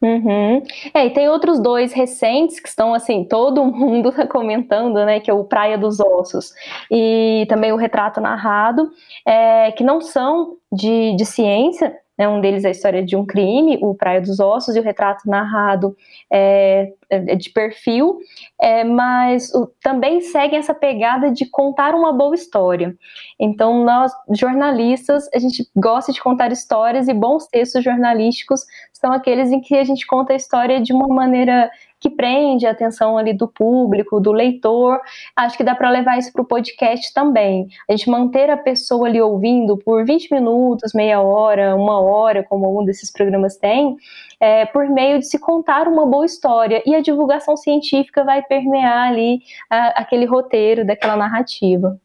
Uhum. 0.00 0.62
É, 0.92 1.06
e 1.06 1.10
tem 1.10 1.28
outros 1.28 1.58
dois 1.58 1.92
recentes 1.92 2.60
que 2.60 2.68
estão 2.68 2.92
assim, 2.92 3.24
todo 3.24 3.64
mundo 3.64 4.12
tá 4.12 4.26
comentando, 4.26 5.04
né? 5.04 5.20
Que 5.20 5.30
é 5.30 5.34
o 5.34 5.44
Praia 5.44 5.78
dos 5.78 6.00
Ossos 6.00 6.52
e 6.90 7.46
também 7.48 7.72
o 7.72 7.76
Retrato 7.76 8.20
Narrado, 8.20 8.90
é, 9.26 9.72
que 9.72 9.82
não 9.82 10.00
são 10.00 10.56
de, 10.72 11.16
de 11.16 11.24
ciência, 11.24 11.94
né, 12.18 12.28
um 12.28 12.40
deles 12.40 12.64
é 12.64 12.68
a 12.68 12.70
história 12.70 13.04
de 13.04 13.16
um 13.16 13.24
crime, 13.24 13.78
o 13.82 13.94
Praia 13.94 14.20
dos 14.20 14.40
Ossos, 14.40 14.74
e 14.74 14.80
o 14.80 14.82
retrato 14.82 15.28
narrado 15.28 15.96
é, 16.30 16.92
é 17.10 17.34
de 17.36 17.50
perfil, 17.50 18.18
é, 18.60 18.84
mas 18.84 19.52
o, 19.54 19.66
também 19.82 20.20
seguem 20.20 20.58
essa 20.58 20.74
pegada 20.74 21.30
de 21.30 21.46
contar 21.46 21.94
uma 21.94 22.12
boa 22.12 22.34
história. 22.34 22.96
Então, 23.38 23.84
nós, 23.84 24.12
jornalistas, 24.32 25.28
a 25.34 25.38
gente 25.38 25.68
gosta 25.76 26.12
de 26.12 26.20
contar 26.20 26.50
histórias 26.52 27.08
e 27.08 27.14
bons 27.14 27.46
textos 27.46 27.84
jornalísticos 27.84 28.64
são 28.92 29.12
aqueles 29.12 29.52
em 29.52 29.60
que 29.60 29.76
a 29.76 29.84
gente 29.84 30.06
conta 30.06 30.32
a 30.32 30.36
história 30.36 30.80
de 30.80 30.92
uma 30.92 31.06
maneira 31.06 31.70
que 32.06 32.10
prende 32.10 32.66
a 32.66 32.70
atenção 32.70 33.18
ali 33.18 33.32
do 33.32 33.48
público, 33.48 34.20
do 34.20 34.30
leitor. 34.30 35.00
Acho 35.34 35.56
que 35.56 35.64
dá 35.64 35.74
para 35.74 35.90
levar 35.90 36.18
isso 36.18 36.32
para 36.32 36.42
o 36.42 36.44
podcast 36.44 37.12
também. 37.12 37.66
A 37.88 37.92
gente 37.92 38.08
manter 38.08 38.48
a 38.48 38.56
pessoa 38.56 39.08
ali 39.08 39.20
ouvindo 39.20 39.76
por 39.76 40.04
20 40.04 40.32
minutos, 40.32 40.92
meia 40.94 41.20
hora, 41.20 41.74
uma 41.74 42.00
hora, 42.00 42.44
como 42.44 42.66
algum 42.66 42.84
desses 42.84 43.10
programas 43.10 43.56
tem, 43.56 43.96
é, 44.38 44.66
por 44.66 44.88
meio 44.88 45.18
de 45.18 45.26
se 45.26 45.38
contar 45.38 45.88
uma 45.88 46.06
boa 46.06 46.24
história. 46.24 46.80
E 46.86 46.94
a 46.94 47.00
divulgação 47.00 47.56
científica 47.56 48.22
vai 48.24 48.42
permear 48.42 49.08
ali 49.08 49.40
a, 49.68 50.00
aquele 50.00 50.26
roteiro 50.26 50.86
daquela 50.86 51.16
narrativa. 51.16 51.98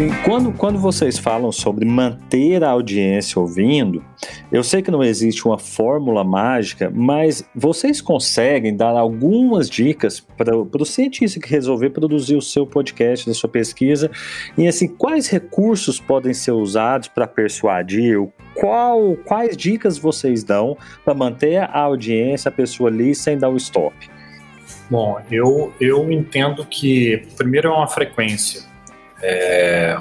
Sim, 0.00 0.08
quando, 0.24 0.50
quando 0.52 0.78
vocês 0.78 1.18
falam 1.18 1.52
sobre 1.52 1.84
manter 1.84 2.64
a 2.64 2.70
audiência 2.70 3.38
ouvindo, 3.38 4.02
eu 4.50 4.64
sei 4.64 4.80
que 4.80 4.90
não 4.90 5.04
existe 5.04 5.46
uma 5.46 5.58
fórmula 5.58 6.24
mágica, 6.24 6.90
mas 6.90 7.44
vocês 7.54 8.00
conseguem 8.00 8.74
dar 8.74 8.96
algumas 8.96 9.68
dicas 9.68 10.18
para 10.18 10.56
o 10.56 10.86
cientista 10.86 11.38
que 11.38 11.50
resolver 11.50 11.90
produzir 11.90 12.34
o 12.34 12.40
seu 12.40 12.66
podcast, 12.66 13.28
a 13.28 13.34
sua 13.34 13.50
pesquisa, 13.50 14.10
e 14.56 14.66
assim, 14.66 14.88
quais 14.88 15.28
recursos 15.28 16.00
podem 16.00 16.32
ser 16.32 16.52
usados 16.52 17.08
para 17.08 17.26
persuadir? 17.26 18.26
Qual, 18.54 19.18
quais 19.26 19.54
dicas 19.54 19.98
vocês 19.98 20.42
dão 20.42 20.78
para 21.04 21.12
manter 21.12 21.58
a 21.58 21.78
audiência, 21.78 22.48
a 22.48 22.52
pessoa 22.52 22.88
ali, 22.88 23.14
sem 23.14 23.36
dar 23.36 23.50
o 23.50 23.56
stop? 23.58 23.94
Bom, 24.88 25.20
eu, 25.30 25.74
eu 25.78 26.10
entendo 26.10 26.64
que, 26.64 27.22
primeiro, 27.36 27.68
é 27.68 27.70
uma 27.70 27.86
frequência 27.86 28.69
é, 29.22 30.00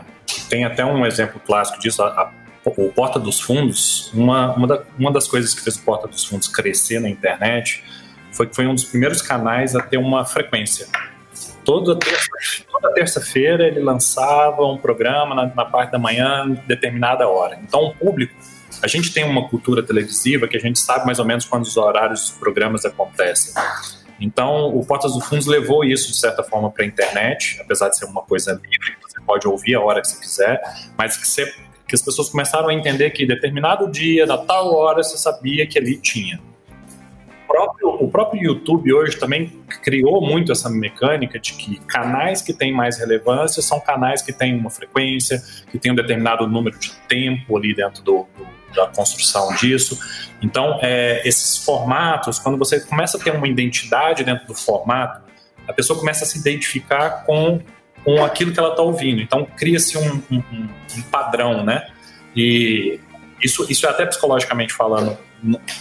tem 0.49 0.65
até 0.65 0.85
um 0.85 1.05
exemplo 1.05 1.39
clássico 1.45 1.79
disso, 1.79 2.01
a, 2.01 2.07
a, 2.07 2.31
o 2.65 2.91
Porta 2.91 3.19
dos 3.19 3.39
Fundos. 3.39 4.11
Uma, 4.13 4.53
uma, 4.55 4.67
da, 4.67 4.83
uma, 4.97 5.11
das 5.11 5.27
coisas 5.27 5.53
que 5.53 5.61
fez 5.61 5.75
o 5.75 5.81
Porta 5.83 6.07
dos 6.07 6.25
Fundos 6.25 6.47
crescer 6.47 6.99
na 6.99 7.09
internet 7.09 7.83
foi 8.31 8.47
que 8.47 8.55
foi 8.55 8.67
um 8.67 8.75
dos 8.75 8.85
primeiros 8.85 9.21
canais 9.21 9.75
a 9.75 9.81
ter 9.81 9.97
uma 9.97 10.25
frequência. 10.25 10.87
Toda 11.65 11.97
terça-feira 12.95 13.63
terça 13.63 13.77
ele 13.77 13.79
lançava 13.79 14.65
um 14.65 14.77
programa 14.77 15.35
na, 15.35 15.45
na 15.47 15.65
parte 15.65 15.91
da 15.91 15.99
manhã, 15.99 16.49
determinada 16.65 17.27
hora. 17.27 17.59
Então, 17.61 17.85
o 17.85 17.95
público 17.95 18.33
a 18.81 18.87
gente 18.87 19.11
tem 19.11 19.25
uma 19.25 19.47
cultura 19.49 19.83
televisiva 19.83 20.47
que 20.47 20.55
a 20.55 20.59
gente 20.59 20.79
sabe 20.79 21.05
mais 21.05 21.19
ou 21.19 21.25
menos 21.25 21.45
quando 21.45 21.63
os 21.63 21.75
horários 21.75 22.21
dos 22.21 22.31
programas 22.31 22.85
acontecem. 22.85 23.53
Então, 24.19 24.75
o 24.75 24.85
Portas 24.85 25.13
dos 25.13 25.25
Fundos 25.25 25.47
levou 25.47 25.83
isso, 25.83 26.11
de 26.11 26.17
certa 26.17 26.43
forma, 26.43 26.69
para 26.69 26.83
a 26.83 26.87
internet, 26.87 27.59
apesar 27.61 27.89
de 27.89 27.97
ser 27.97 28.05
uma 28.05 28.21
coisa 28.21 28.51
livre, 28.51 28.97
você 29.01 29.21
pode 29.21 29.47
ouvir 29.47 29.75
a 29.75 29.81
hora 29.81 30.01
que 30.01 30.07
você 30.07 30.19
quiser, 30.19 30.61
mas 30.97 31.15
que, 31.15 31.25
você, 31.25 31.45
que 31.87 31.95
as 31.95 32.01
pessoas 32.01 32.29
começaram 32.29 32.67
a 32.67 32.73
entender 32.73 33.11
que 33.11 33.25
determinado 33.25 33.89
dia, 33.89 34.25
na 34.25 34.37
tal 34.37 34.75
hora, 34.75 35.01
você 35.01 35.17
sabia 35.17 35.65
que 35.65 35.79
ali 35.79 35.97
tinha. 35.97 36.39
O 37.43 37.51
próprio, 37.51 37.89
o 37.89 38.11
próprio 38.11 38.43
YouTube 38.43 38.93
hoje 38.93 39.17
também 39.17 39.47
criou 39.81 40.21
muito 40.21 40.51
essa 40.51 40.69
mecânica 40.69 41.39
de 41.39 41.53
que 41.53 41.79
canais 41.87 42.41
que 42.41 42.53
têm 42.53 42.71
mais 42.71 42.99
relevância 42.99 43.61
são 43.61 43.79
canais 43.79 44.21
que 44.21 44.31
têm 44.31 44.55
uma 44.55 44.69
frequência, 44.69 45.41
que 45.71 45.79
têm 45.79 45.91
um 45.91 45.95
determinado 45.95 46.45
número 46.45 46.77
de 46.77 46.91
tempo 47.07 47.57
ali 47.57 47.73
dentro 47.73 48.03
do, 48.03 48.27
do 48.37 48.58
da 48.75 48.87
construção 48.87 49.53
disso. 49.55 49.99
Então, 50.41 50.79
é, 50.81 51.21
esses 51.27 51.57
formatos, 51.63 52.39
quando 52.39 52.57
você 52.57 52.79
começa 52.79 53.17
a 53.17 53.19
ter 53.19 53.31
uma 53.31 53.47
identidade 53.47 54.23
dentro 54.23 54.47
do 54.47 54.55
formato, 54.55 55.21
a 55.67 55.73
pessoa 55.73 55.99
começa 55.99 56.23
a 56.23 56.27
se 56.27 56.39
identificar 56.39 57.25
com, 57.25 57.59
com 58.03 58.23
aquilo 58.23 58.51
que 58.51 58.59
ela 58.59 58.69
está 58.69 58.81
ouvindo. 58.81 59.21
Então, 59.21 59.45
cria-se 59.45 59.97
um, 59.97 60.21
um, 60.31 60.43
um, 60.97 61.01
padrão, 61.11 61.63
né? 61.63 61.87
E 62.35 62.99
isso, 63.41 63.65
isso 63.69 63.85
é 63.85 63.89
até 63.89 64.05
psicologicamente 64.05 64.73
falando, 64.73 65.17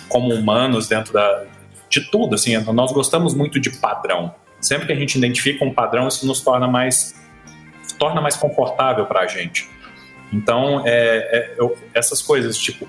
como 0.08 0.34
humanos, 0.34 0.88
dentro 0.88 1.12
da, 1.12 1.44
de 1.88 2.10
tudo, 2.10 2.34
assim, 2.34 2.56
nós 2.58 2.92
gostamos 2.92 3.34
muito 3.34 3.58
de 3.58 3.70
padrão. 3.70 4.34
Sempre 4.60 4.88
que 4.88 4.92
a 4.92 4.96
gente 4.96 5.16
identifica 5.16 5.64
um 5.64 5.72
padrão, 5.72 6.08
isso 6.08 6.26
nos 6.26 6.40
torna 6.40 6.66
mais 6.66 7.14
torna 7.98 8.20
mais 8.20 8.36
confortável 8.36 9.06
para 9.06 9.20
a 9.20 9.26
gente. 9.26 9.68
Então, 10.32 10.82
é, 10.86 10.90
é, 10.90 11.54
eu, 11.58 11.76
essas 11.94 12.20
coisas, 12.20 12.58
tipo, 12.58 12.88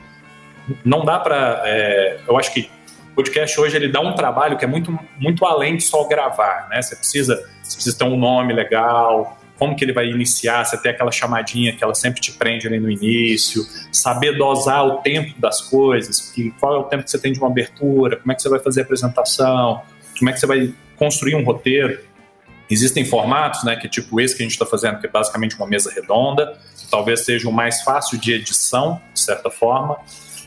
não 0.84 1.06
dá 1.06 1.20
para. 1.20 1.62
É, 1.66 2.20
eu 2.28 2.38
acho 2.38 2.54
que 2.54 2.70
o 3.12 3.16
podcast 3.16 3.60
hoje 3.60 3.76
ele 3.76 3.88
dá 3.88 4.00
um 4.02 4.14
trabalho 4.14 4.58
que 4.58 4.66
é 4.66 4.68
muito, 4.68 4.98
muito 5.18 5.46
além 5.46 5.78
de 5.78 5.84
só 5.84 6.08
gravar, 6.08 6.68
né? 6.70 6.82
Você 6.82 6.96
precisa, 6.96 7.36
você 7.62 7.76
precisa 7.76 7.98
ter 7.98 8.06
um 8.06 8.18
nome 8.18 8.54
legal, 8.54 9.40
como 9.60 9.76
que 9.76 9.84
ele 9.84 9.92
vai 9.92 10.08
iniciar, 10.08 10.64
você 10.64 10.82
tem 10.82 10.92
aquela 10.92 11.12
chamadinha 11.12 11.76
que 11.76 11.84
ela 11.84 11.94
sempre 11.94 12.22
te 12.22 12.32
prende 12.32 12.66
ali 12.66 12.80
no 12.80 12.90
início, 12.90 13.62
saber 13.92 14.38
dosar 14.38 14.86
o 14.86 14.98
tempo 14.98 15.40
das 15.40 15.62
coisas, 15.62 16.32
que, 16.32 16.52
qual 16.52 16.76
é 16.76 16.78
o 16.80 16.84
tempo 16.84 17.04
que 17.04 17.12
você 17.12 17.20
tem 17.20 17.34
de 17.34 17.40
uma 17.40 17.50
abertura, 17.50 18.16
como 18.16 18.32
é 18.32 18.36
que 18.36 18.42
você 18.42 18.48
vai 18.48 18.60
fazer 18.60 18.82
a 18.82 18.84
apresentação, 18.84 19.82
como 20.18 20.30
é 20.30 20.34
que 20.34 20.40
você 20.40 20.48
vai 20.48 20.74
construir 20.96 21.36
um 21.36 21.44
roteiro. 21.44 22.00
Existem 22.70 23.04
formatos, 23.04 23.64
né, 23.64 23.76
que 23.76 23.88
é 23.88 23.90
tipo 23.90 24.22
esse 24.22 24.36
que 24.36 24.44
a 24.44 24.46
gente 24.46 24.54
está 24.54 24.66
fazendo, 24.66 25.00
que 25.00 25.08
é 25.08 25.10
basicamente 25.10 25.56
uma 25.58 25.68
mesa 25.68 25.92
redonda, 25.92 26.58
talvez 26.90 27.26
seja 27.26 27.48
o 27.48 27.52
mais 27.52 27.82
fácil 27.82 28.18
de 28.18 28.34
edição, 28.34 29.02
de 29.14 29.20
certa 29.20 29.50
forma, 29.50 29.98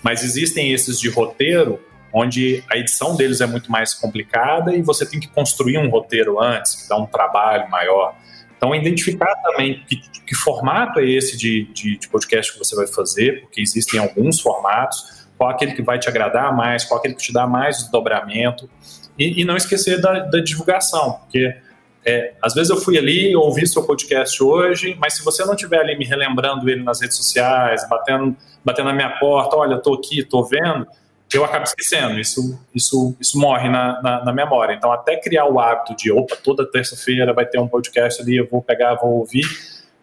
mas 0.02 0.24
existem 0.24 0.72
esses 0.72 0.98
de 0.98 1.08
roteiro, 1.08 1.80
onde 2.12 2.62
a 2.70 2.76
edição 2.76 3.16
deles 3.16 3.40
é 3.40 3.46
muito 3.46 3.70
mais 3.70 3.94
complicada 3.94 4.74
e 4.74 4.82
você 4.82 5.06
tem 5.06 5.18
que 5.18 5.28
construir 5.28 5.78
um 5.78 5.88
roteiro 5.88 6.40
antes, 6.40 6.82
que 6.82 6.88
dá 6.88 6.96
um 6.96 7.06
trabalho 7.06 7.70
maior. 7.70 8.14
Então, 8.56 8.74
identificar 8.74 9.34
também 9.42 9.82
que, 9.88 9.96
que 9.96 10.34
formato 10.36 11.00
é 11.00 11.08
esse 11.08 11.36
de, 11.36 11.64
de, 11.72 11.98
de, 11.98 12.08
podcast 12.08 12.52
que 12.52 12.58
você 12.58 12.76
vai 12.76 12.86
fazer, 12.86 13.40
porque 13.40 13.60
existem 13.60 13.98
alguns 13.98 14.40
formatos, 14.40 15.26
qual 15.36 15.50
aquele 15.50 15.72
que 15.72 15.82
vai 15.82 15.98
te 15.98 16.08
agradar 16.08 16.54
mais, 16.54 16.84
qual 16.84 17.00
aquele 17.00 17.14
que 17.14 17.22
te 17.22 17.32
dá 17.32 17.44
mais 17.44 17.78
desdobramento, 17.78 18.70
e, 19.18 19.40
e 19.40 19.44
não 19.44 19.56
esquecer 19.56 20.00
da, 20.00 20.20
da 20.20 20.38
divulgação, 20.38 21.14
porque 21.22 21.56
é, 22.04 22.34
às 22.42 22.54
vezes 22.54 22.70
eu 22.70 22.76
fui 22.76 22.98
ali, 22.98 23.34
ouvi 23.36 23.66
seu 23.66 23.84
podcast 23.84 24.42
hoje, 24.42 24.96
mas 24.98 25.14
se 25.14 25.24
você 25.24 25.44
não 25.44 25.54
estiver 25.54 25.78
ali 25.78 25.96
me 25.96 26.04
relembrando 26.04 26.68
ele 26.68 26.82
nas 26.82 27.00
redes 27.00 27.16
sociais, 27.16 27.88
batendo, 27.88 28.36
batendo 28.64 28.86
na 28.86 28.92
minha 28.92 29.10
porta, 29.18 29.56
olha, 29.56 29.76
estou 29.76 29.94
aqui, 29.94 30.20
estou 30.20 30.44
vendo, 30.44 30.86
eu 31.32 31.44
acabo 31.44 31.64
esquecendo. 31.64 32.18
Isso, 32.18 32.58
isso, 32.74 33.16
isso 33.20 33.38
morre 33.38 33.68
na, 33.68 34.02
na, 34.02 34.24
na, 34.24 34.32
memória. 34.32 34.74
Então, 34.74 34.92
até 34.92 35.16
criar 35.16 35.46
o 35.46 35.60
hábito 35.60 35.94
de, 35.96 36.10
opa, 36.10 36.36
toda 36.36 36.68
terça-feira 36.68 37.32
vai 37.32 37.46
ter 37.46 37.60
um 37.60 37.68
podcast 37.68 38.20
ali, 38.20 38.36
eu 38.36 38.48
vou 38.48 38.60
pegar, 38.60 38.96
vou 38.96 39.18
ouvir, 39.18 39.46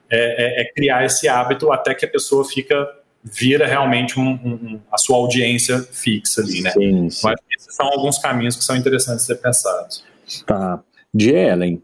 é, 0.10 0.62
é, 0.62 0.62
é 0.62 0.74
criar 0.74 1.06
esse 1.06 1.27
hábito 1.27 1.72
até 1.72 1.94
que 1.94 2.06
a 2.06 2.10
pessoa 2.10 2.46
fica 2.46 2.88
vira 3.22 3.68
realmente 3.68 4.18
um, 4.18 4.32
um, 4.32 4.79
a 4.89 4.98
sua 4.98 5.18
audiência 5.18 5.86
fixa 5.91 6.41
ali, 6.41 6.62
né? 6.62 6.72
Sim, 6.72 7.10
sim. 7.10 7.22
Mas 7.27 7.38
esses 7.53 7.75
são 7.75 7.86
alguns 7.88 8.18
caminhos 8.18 8.56
que 8.56 8.63
são 8.63 8.77
interessantes 8.77 9.25
de 9.25 9.34
ser 9.34 9.41
pensados. 9.41 10.06
Tá. 10.46 10.82
De 11.13 11.32
Ellen, 11.32 11.84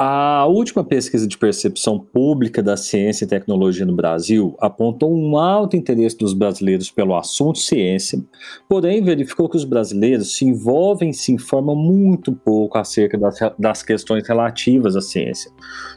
A 0.00 0.46
última 0.46 0.84
pesquisa 0.84 1.26
de 1.26 1.36
percepção 1.36 1.98
pública 1.98 2.62
da 2.62 2.76
ciência 2.76 3.24
e 3.24 3.28
tecnologia 3.28 3.84
no 3.84 3.96
Brasil 3.96 4.54
apontou 4.60 5.12
um 5.12 5.36
alto 5.36 5.76
interesse 5.76 6.16
dos 6.16 6.32
brasileiros 6.32 6.88
pelo 6.88 7.16
assunto 7.16 7.58
ciência, 7.58 8.24
porém 8.68 9.02
verificou 9.02 9.48
que 9.48 9.56
os 9.56 9.64
brasileiros 9.64 10.36
se 10.36 10.44
envolvem 10.44 11.10
e 11.10 11.14
se 11.14 11.32
informam 11.32 11.74
muito 11.74 12.30
pouco 12.30 12.78
acerca 12.78 13.18
das, 13.18 13.40
das 13.58 13.82
questões 13.82 14.24
relativas 14.28 14.94
à 14.94 15.00
ciência. 15.00 15.50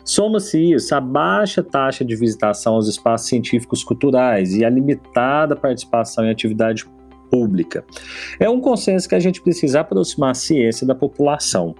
Soma-se 0.03 0.73
isso 0.73 0.95
a 0.95 0.99
baixa 0.99 1.61
taxa 1.61 2.03
de 2.03 2.15
visitação 2.15 2.73
aos 2.73 2.87
espaços 2.87 3.27
científicos 3.27 3.83
culturais 3.83 4.55
e 4.55 4.65
a 4.65 4.69
limitada 4.71 5.55
participação 5.55 6.25
em 6.25 6.31
atividade 6.31 6.87
pública. 7.29 7.85
É 8.39 8.49
um 8.49 8.59
consenso 8.59 9.07
que 9.07 9.13
a 9.13 9.19
gente 9.19 9.43
precisa 9.43 9.81
aproximar 9.81 10.31
a 10.31 10.33
ciência 10.33 10.87
da 10.87 10.95
população. 10.95 11.75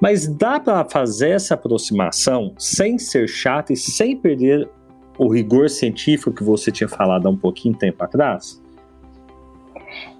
Mas 0.00 0.26
dá 0.26 0.58
para 0.58 0.84
fazer 0.84 1.30
essa 1.30 1.54
aproximação 1.54 2.54
sem 2.58 2.98
ser 2.98 3.28
chato 3.28 3.72
e 3.72 3.76
sem 3.76 4.16
perder 4.16 4.68
o 5.18 5.28
rigor 5.28 5.68
científico 5.68 6.32
que 6.32 6.42
você 6.42 6.70
tinha 6.70 6.88
falado 6.88 7.26
há 7.26 7.30
um 7.30 7.36
pouquinho 7.36 7.76
tempo 7.76 8.02
atrás? 8.02 8.60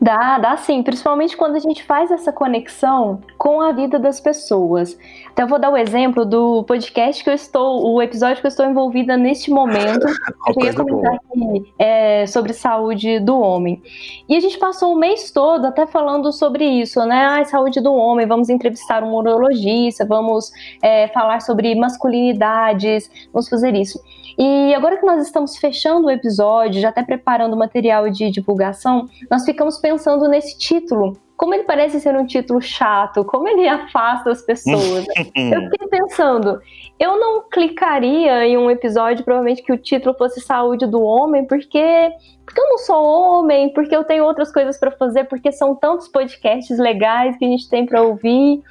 Dá, 0.01 0.39
dá 0.39 0.57
sim, 0.57 0.83
principalmente 0.83 1.37
quando 1.37 1.57
a 1.57 1.59
gente 1.59 1.83
faz 1.85 2.11
essa 2.11 2.33
conexão 2.33 3.21
com 3.37 3.61
a 3.61 3.73
vida 3.73 3.99
das 3.99 4.21
pessoas. 4.21 4.99
Então, 5.33 5.45
eu 5.45 5.49
vou 5.49 5.59
dar 5.59 5.71
o 5.71 5.77
exemplo 5.77 6.25
do 6.25 6.65
podcast 6.65 7.23
que 7.23 7.31
eu 7.31 7.35
estou, 7.35 7.95
o 7.95 8.03
episódio 8.03 8.41
que 8.41 8.47
eu 8.47 8.51
estou 8.51 8.67
envolvida 8.67 9.17
neste 9.17 9.51
momento. 9.51 10.07
eu 10.57 10.65
ia 10.65 10.75
comentar 10.75 11.15
aqui 11.15 11.73
é, 11.79 12.27
sobre 12.27 12.53
saúde 12.53 13.21
do 13.21 13.39
homem. 13.39 13.83
E 14.29 14.37
a 14.37 14.41
gente 14.41 14.59
passou 14.59 14.93
o 14.93 14.99
mês 14.99 15.31
todo 15.31 15.67
até 15.67 15.87
falando 15.87 16.33
sobre 16.33 16.65
isso, 16.65 17.05
né? 17.05 17.27
Ah, 17.27 17.45
saúde 17.45 17.81
do 17.81 17.93
homem, 17.95 18.27
vamos 18.27 18.49
entrevistar 18.49 19.03
um 19.03 19.15
urologista, 19.15 20.05
vamos 20.05 20.51
é, 20.83 21.09
falar 21.09 21.41
sobre 21.41 21.75
masculinidades, 21.75 23.11
vamos 23.33 23.49
fazer 23.49 23.75
isso. 23.75 24.01
E 24.39 24.75
agora 24.75 24.97
que 24.97 25.05
nós 25.05 25.23
estamos 25.23 25.57
fechando 25.59 26.07
o 26.07 26.11
episódio, 26.11 26.81
já 26.81 26.89
até 26.89 27.03
preparando 27.03 27.53
o 27.53 27.59
material 27.59 28.09
de 28.09 28.31
divulgação, 28.31 29.07
nós 29.31 29.45
ficamos 29.71 29.79
pensando 29.79 30.29
nesse 30.29 30.59
título. 30.59 31.17
Como 31.37 31.55
ele 31.55 31.65
parece 31.65 32.01
ser 32.01 32.15
um 32.15 32.27
título 32.27 32.61
chato, 32.61 33.25
como 33.25 33.49
ele 33.49 33.67
afasta 33.67 34.31
as 34.31 34.43
pessoas. 34.43 35.07
eu 35.17 35.71
fiquei 35.71 35.89
pensando, 35.89 36.61
eu 36.99 37.19
não 37.19 37.49
clicaria 37.49 38.47
em 38.47 38.59
um 38.59 38.71
episódio, 38.71 39.25
provavelmente, 39.25 39.63
que 39.63 39.73
o 39.73 39.79
título 39.79 40.15
fosse 40.19 40.41
Saúde 40.41 40.87
do 40.87 41.01
Homem, 41.01 41.47
porque, 41.47 42.13
porque 42.45 42.61
eu 42.61 42.69
não 42.69 42.79
sou 42.79 43.03
homem, 43.03 43.73
porque 43.73 43.97
eu 43.97 44.05
tenho 44.05 44.25
outras 44.25 44.53
coisas 44.53 44.79
para 44.79 44.91
fazer, 44.91 45.25
porque 45.25 45.51
são 45.51 45.75
tantos 45.75 46.09
podcasts 46.09 46.79
legais 46.79 47.39
que 47.39 47.45
a 47.47 47.49
gente 47.49 47.71
tem 47.71 47.87
para 47.87 48.03
ouvir. 48.03 48.63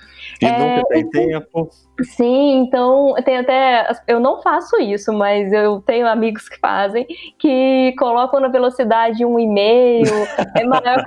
E 0.41 0.45
é, 0.45 0.57
nunca 0.57 0.87
tem 0.89 1.09
tempo. 1.09 1.69
Sim, 2.01 2.59
então 2.61 3.15
tem 3.25 3.37
até. 3.37 3.89
Eu 4.07 4.19
não 4.19 4.41
faço 4.41 4.79
isso, 4.79 5.11
mas 5.13 5.51
eu 5.51 5.81
tenho 5.81 6.07
amigos 6.07 6.47
que 6.47 6.59
fazem, 6.59 7.05
que 7.37 7.93
colocam 7.97 8.39
na 8.39 8.47
velocidade 8.47 9.25
um 9.25 9.39
e-mail, 9.39 10.05
é 10.55 10.63
maior 10.63 11.03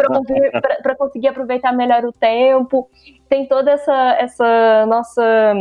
para 0.83 0.95
conseguir 0.97 1.29
aproveitar 1.29 1.73
melhor 1.73 2.05
o 2.05 2.13
tempo 2.13 2.89
tem 3.33 3.47
toda 3.47 3.71
essa, 3.71 4.17
essa 4.21 4.85
nossa 4.85 5.55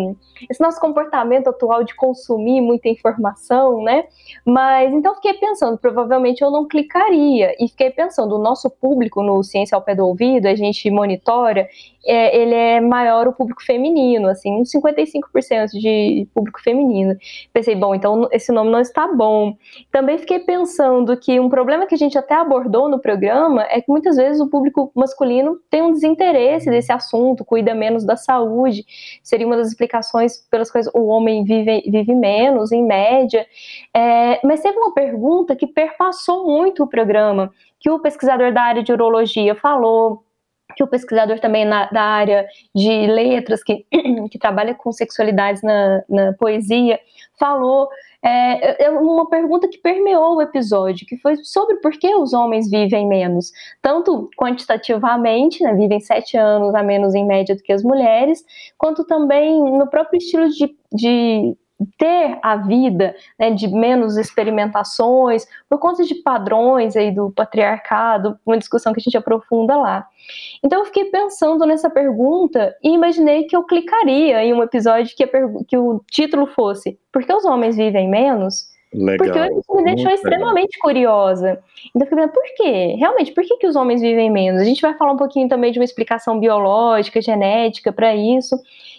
esse 0.50 0.60
nosso 0.60 0.78
comportamento 0.82 1.48
atual 1.48 1.86
de 1.86 1.96
consumir 1.96 2.60
muita 2.60 2.90
informação, 2.90 3.82
né? 3.82 4.04
Mas 4.46 4.92
então 4.92 5.16
fiquei 5.16 5.36
pensando, 5.36 5.78
provavelmente 5.78 6.42
eu 6.42 6.52
não 6.52 6.68
clicaria 6.68 7.56
e 7.58 7.70
fiquei 7.70 7.90
pensando, 7.90 8.36
o 8.36 8.44
nosso 8.44 8.70
público 8.70 9.24
no 9.24 9.42
Ciência 9.42 9.74
ao 9.74 9.82
Pé 9.82 9.96
do 9.96 10.06
Ouvido, 10.06 10.48
a 10.48 10.56
gente 10.56 10.92
monitora, 10.92 11.66
é, 12.06 12.36
ele 12.36 12.54
é 12.54 12.82
maior 12.82 13.28
o 13.28 13.34
público 13.34 13.64
feminino, 13.64 14.28
assim, 14.28 14.54
uns 14.60 14.72
55% 14.72 15.72
de 15.74 16.28
público 16.34 16.62
feminino. 16.62 17.16
Pensei, 17.54 17.76
bom, 17.76 17.94
então 17.94 18.28
esse 18.32 18.52
nome 18.52 18.72
não 18.72 18.80
está 18.80 19.08
bom. 19.08 19.56
Também 19.92 20.18
fiquei 20.18 20.40
pensando 20.40 21.16
que 21.18 21.40
um 21.40 21.50
problema 21.50 21.86
que 21.86 21.96
a 21.96 21.98
gente 21.98 22.18
até 22.18 22.36
abordou 22.36 22.90
no 22.90 23.00
programa 23.00 23.64
é 23.70 23.82
que 23.82 23.90
muitas 23.92 24.16
vezes 24.16 24.42
o 24.42 24.50
público 24.50 24.92
masculino 24.96 25.60
tem 25.70 25.82
um 25.82 25.92
desinteresse 25.92 26.70
desse 26.70 26.92
assunto, 26.92 27.46
cuida 27.46 27.76
menos 27.76 28.04
da 28.04 28.16
saúde, 28.16 28.84
seria 29.24 29.46
uma 29.46 29.58
das 29.58 29.68
explicações 29.68 30.38
pelas 30.50 30.72
quais 30.72 30.88
o 30.94 31.06
homem 31.08 31.44
vive, 31.44 31.84
vive 31.88 32.16
menos, 32.16 32.72
em 32.72 32.84
média. 32.84 33.46
É, 33.94 34.40
mas 34.46 34.62
teve 34.62 34.78
uma 34.78 34.94
pergunta 34.94 35.56
que 35.56 35.68
perpassou 35.68 36.46
muito 36.46 36.84
o 36.84 36.88
programa, 36.88 37.52
que 37.80 37.90
o 37.90 38.00
pesquisador 38.00 38.54
da 38.54 38.62
área 38.62 38.84
de 38.84 38.92
urologia 38.92 39.56
falou, 39.56 40.24
que 40.76 40.84
o 40.84 40.88
pesquisador 40.88 41.40
também 41.40 41.66
na, 41.66 41.90
da 41.90 42.02
área 42.02 42.46
de 42.76 43.08
letras, 43.08 43.64
que, 43.64 43.86
que 44.30 44.40
trabalha 44.40 44.74
com 44.74 44.92
sexualidades 44.92 45.62
na, 45.62 46.04
na 46.10 46.34
poesia, 46.34 47.00
falou. 47.40 47.90
É, 48.24 48.86
é, 48.86 48.90
uma 48.92 49.28
pergunta 49.28 49.68
que 49.68 49.80
permeou 49.80 50.36
o 50.36 50.42
episódio, 50.44 51.08
que 51.08 51.18
foi 51.18 51.38
sobre 51.38 51.78
por 51.78 51.92
que 51.94 52.14
os 52.14 52.34
homens 52.34 52.70
vivem 52.70 53.08
menos, 53.08 53.52
tanto 53.82 54.30
quantitativamente, 54.38 55.64
né, 55.64 55.74
vivem 55.74 56.00
sete 56.00 56.38
anos 56.38 56.76
a 56.76 56.84
menos 56.84 57.16
em 57.16 57.26
média 57.26 57.56
do 57.56 57.64
que 57.64 57.74
as 57.74 57.82
mulheres, 57.82 58.46
quanto 58.78 59.04
também 59.06 59.60
no 59.60 59.88
próprio 59.90 60.20
estilo 60.20 60.50
de, 60.50 60.72
de 60.94 61.58
ter 61.98 62.40
a 62.42 62.56
vida 62.56 63.16
né, 63.40 63.52
de 63.52 63.68
menos 63.68 64.18
experimentações, 64.18 65.46
por 65.70 65.80
conta 65.80 66.04
de 66.04 66.16
padrões 66.16 66.96
aí 66.96 67.12
do 67.12 67.32
patriarcado, 67.32 68.38
uma 68.46 68.58
discussão 68.58 68.94
que 68.94 69.00
a 69.00 69.04
gente 69.04 69.18
aprofunda 69.18 69.76
lá. 69.76 70.08
Então 70.64 70.80
eu 70.80 70.86
fiquei 70.86 71.06
pensando 71.06 71.66
nessa 71.66 71.90
pergunta 71.90 72.76
e 72.84 72.94
imaginei 72.94 73.46
que 73.46 73.56
eu 73.56 73.64
clicaria 73.64 74.44
em 74.44 74.54
um 74.54 74.64
episódio 74.64 75.16
que, 75.16 75.28
que 75.68 75.78
o 75.78 76.02
título 76.10 76.48
fosse 76.48 77.00
Por 77.12 77.24
que 77.24 77.34
os 77.34 77.46
homens 77.46 77.76
vivem 77.76 78.10
menos? 78.10 78.71
Legal. 78.94 79.18
Porque 79.18 79.60
isso 79.60 79.76
me 79.76 79.84
deixou 79.84 80.12
extremamente 80.12 80.76
legal. 80.76 80.82
curiosa. 80.82 81.64
Então, 81.96 82.02
eu 82.02 82.08
fiquei 82.08 82.18
pensando, 82.18 82.34
por 82.34 82.56
quê? 82.56 82.96
Realmente, 82.98 83.32
por 83.32 83.44
que, 83.44 83.58
que 83.58 83.68
os 83.68 83.76
homens 83.76 84.02
vivem 84.02 84.30
menos? 84.30 84.62
A 84.62 84.66
gente 84.66 84.82
vai 84.82 84.94
falar 84.98 85.14
um 85.14 85.18
pouquinho 85.18 85.48
também 85.48 85.72
de 85.72 85.80
uma 85.80 85.86
explicação 85.86 86.40
biológica, 86.40 87.22
genética 87.22 87.92
para 87.94 88.16
isso. 88.16 88.56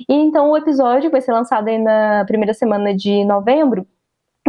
E 0.09 0.14
então 0.14 0.50
o 0.50 0.57
episódio 0.57 1.11
vai 1.11 1.20
ser 1.20 1.33
lançado 1.33 1.68
aí 1.68 1.78
na 1.78 2.24
primeira 2.26 2.55
semana 2.55 2.94
de 2.94 3.24
novembro 3.24 3.87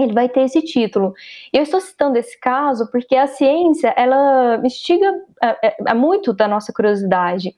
ele 0.01 0.13
vai 0.13 0.27
ter 0.27 0.41
esse 0.41 0.61
título. 0.61 1.13
Eu 1.51 1.63
estou 1.63 1.79
citando 1.79 2.17
esse 2.17 2.39
caso 2.39 2.89
porque 2.91 3.15
a 3.15 3.27
ciência 3.27 3.93
ela 3.95 4.59
instiga 4.63 5.13
é, 5.43 5.57
é, 5.67 5.75
é 5.87 5.93
muito 5.93 6.31
da 6.31 6.47
nossa 6.47 6.71
curiosidade. 6.71 7.53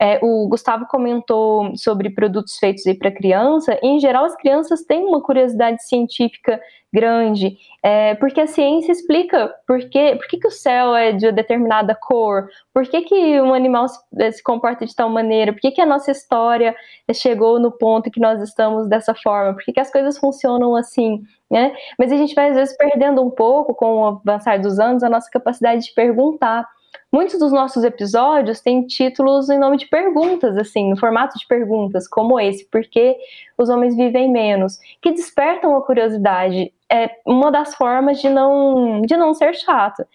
É, 0.00 0.18
o 0.20 0.48
Gustavo 0.48 0.86
comentou 0.86 1.76
sobre 1.76 2.10
produtos 2.10 2.58
feitos 2.58 2.82
para 2.98 3.12
criança. 3.12 3.78
E, 3.80 3.86
em 3.86 4.00
geral, 4.00 4.24
as 4.24 4.36
crianças 4.36 4.82
têm 4.82 5.04
uma 5.04 5.22
curiosidade 5.22 5.84
científica 5.84 6.60
grande, 6.92 7.58
é, 7.82 8.14
porque 8.14 8.40
a 8.40 8.46
ciência 8.46 8.92
explica 8.92 9.54
por, 9.66 9.78
que, 9.90 10.16
por 10.16 10.26
que, 10.26 10.38
que 10.38 10.48
o 10.48 10.50
céu 10.50 10.96
é 10.96 11.12
de 11.12 11.30
determinada 11.30 11.94
cor, 11.94 12.48
por 12.72 12.86
que, 12.88 13.02
que 13.02 13.40
um 13.40 13.52
animal 13.52 13.88
se, 13.88 13.98
é, 14.18 14.30
se 14.30 14.42
comporta 14.42 14.86
de 14.86 14.96
tal 14.96 15.10
maneira, 15.10 15.52
por 15.52 15.60
que, 15.60 15.70
que 15.70 15.80
a 15.82 15.86
nossa 15.86 16.10
história 16.10 16.74
chegou 17.12 17.60
no 17.60 17.70
ponto 17.70 18.10
que 18.10 18.20
nós 18.20 18.42
estamos 18.42 18.88
dessa 18.88 19.14
forma, 19.14 19.52
por 19.52 19.62
que, 19.62 19.72
que 19.72 19.80
as 19.80 19.92
coisas 19.92 20.18
funcionam 20.18 20.74
assim. 20.74 21.22
Né? 21.50 21.74
Mas 21.98 22.10
a 22.10 22.16
gente 22.16 22.34
vai 22.34 22.50
às 22.50 22.56
vezes 22.56 22.76
perdendo 22.76 23.22
um 23.22 23.30
pouco 23.30 23.74
com 23.74 24.00
o 24.00 24.06
avançar 24.06 24.58
dos 24.58 24.78
anos 24.78 25.02
a 25.02 25.10
nossa 25.10 25.30
capacidade 25.30 25.84
de 25.84 25.94
perguntar. 25.94 26.66
Muitos 27.10 27.38
dos 27.38 27.52
nossos 27.52 27.84
episódios 27.84 28.60
têm 28.60 28.86
títulos 28.86 29.48
em 29.48 29.58
nome 29.58 29.78
de 29.78 29.86
perguntas, 29.86 30.56
assim, 30.58 30.90
no 30.90 30.96
formato 30.96 31.38
de 31.38 31.46
perguntas, 31.46 32.06
como 32.06 32.38
esse, 32.38 32.66
por 32.66 32.82
que 32.82 33.16
os 33.56 33.68
homens 33.68 33.96
vivem 33.96 34.30
menos, 34.30 34.78
que 35.00 35.12
despertam 35.12 35.74
a 35.74 35.82
curiosidade. 35.82 36.72
É 36.90 37.10
uma 37.26 37.50
das 37.50 37.74
formas 37.74 38.20
de 38.20 38.28
não, 38.28 39.02
de 39.02 39.16
não 39.16 39.32
ser 39.32 39.54
chato. 39.54 40.06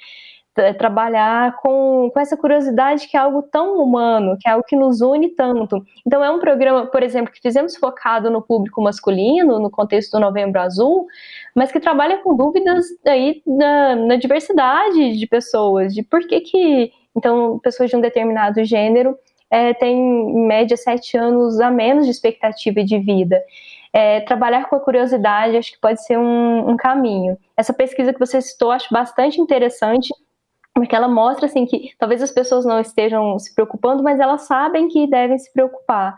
É, 0.55 0.71
trabalhar 0.71 1.55
com, 1.55 2.11
com 2.13 2.19
essa 2.19 2.37
curiosidade 2.37 3.07
que 3.07 3.17
é 3.17 3.19
algo 3.19 3.41
tão 3.41 3.81
humano, 3.81 4.37
que 4.39 4.47
é 4.47 4.51
algo 4.51 4.63
que 4.63 4.75
nos 4.75 5.01
une 5.01 5.29
tanto. 5.29 5.83
Então, 6.05 6.23
é 6.23 6.29
um 6.29 6.39
programa, 6.39 6.85
por 6.85 7.01
exemplo, 7.01 7.33
que 7.33 7.41
fizemos 7.41 7.75
focado 7.75 8.29
no 8.29 8.39
público 8.39 8.79
masculino, 8.79 9.57
no 9.57 9.71
contexto 9.71 10.11
do 10.11 10.19
Novembro 10.19 10.61
Azul, 10.61 11.07
mas 11.55 11.71
que 11.71 11.79
trabalha 11.79 12.19
com 12.19 12.35
dúvidas 12.35 12.85
aí 13.03 13.41
na, 13.47 13.95
na 13.95 14.15
diversidade 14.15 15.17
de 15.17 15.25
pessoas, 15.25 15.91
de 15.91 16.03
por 16.03 16.19
que 16.27 16.41
que, 16.41 16.91
então, 17.17 17.57
pessoas 17.57 17.89
de 17.89 17.95
um 17.95 18.01
determinado 18.01 18.63
gênero 18.63 19.17
é, 19.49 19.73
têm, 19.73 19.97
em 19.97 20.47
média, 20.47 20.77
sete 20.77 21.17
anos 21.17 21.59
a 21.59 21.71
menos 21.71 22.05
de 22.05 22.11
expectativa 22.11 22.83
de 22.83 22.99
vida. 22.99 23.41
É, 23.91 24.21
trabalhar 24.21 24.67
com 24.67 24.75
a 24.75 24.79
curiosidade 24.79 25.55
acho 25.55 25.71
que 25.71 25.79
pode 25.79 26.03
ser 26.03 26.17
um, 26.17 26.71
um, 26.71 26.77
caminho. 26.77 27.37
Essa 27.55 27.71
pesquisa 27.71 28.11
que 28.11 28.19
você 28.19 28.41
citou 28.41 28.71
acho 28.71 28.91
bastante 28.91 29.39
interessante 29.39 30.11
porque 30.73 30.95
ela 30.95 31.07
mostra 31.07 31.45
assim 31.45 31.65
que 31.65 31.91
talvez 31.97 32.21
as 32.21 32.31
pessoas 32.31 32.65
não 32.65 32.79
estejam 32.79 33.37
se 33.37 33.53
preocupando, 33.53 34.01
mas 34.01 34.19
elas 34.19 34.41
sabem 34.43 34.87
que 34.87 35.07
devem 35.07 35.37
se 35.37 35.51
preocupar. 35.53 36.15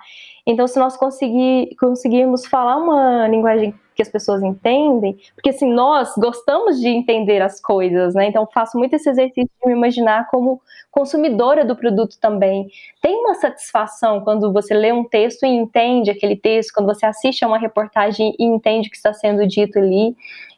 Então, 0.47 0.67
se 0.67 0.79
nós 0.79 0.95
conseguir, 0.95 1.75
conseguirmos 1.77 2.45
falar 2.45 2.77
uma 2.77 3.27
linguagem 3.27 3.73
que 3.95 4.01
as 4.01 4.09
pessoas 4.09 4.43
entendem, 4.43 5.17
porque 5.33 5.49
assim, 5.49 5.71
nós 5.71 6.13
gostamos 6.17 6.79
de 6.79 6.89
entender 6.89 7.41
as 7.41 7.61
coisas, 7.61 8.13
né? 8.13 8.27
Então 8.27 8.47
faço 8.53 8.77
muito 8.77 8.93
esse 8.93 9.09
exercício 9.09 9.49
de 9.61 9.67
me 9.67 9.73
imaginar 9.73 10.27
como 10.29 10.61
consumidora 10.91 11.63
do 11.63 11.75
produto 11.75 12.17
também. 12.19 12.67
Tem 13.01 13.15
uma 13.17 13.35
satisfação 13.35 14.21
quando 14.21 14.51
você 14.51 14.73
lê 14.73 14.91
um 14.91 15.03
texto 15.05 15.45
e 15.45 15.49
entende 15.49 16.11
aquele 16.11 16.35
texto, 16.35 16.73
quando 16.73 16.87
você 16.87 17.05
assiste 17.05 17.43
a 17.43 17.47
uma 17.47 17.57
reportagem 17.57 18.35
e 18.37 18.43
entende 18.43 18.87
o 18.87 18.91
que 18.91 18.97
está 18.97 19.13
sendo 19.13 19.47
dito 19.47 19.79
ali. 19.79 20.15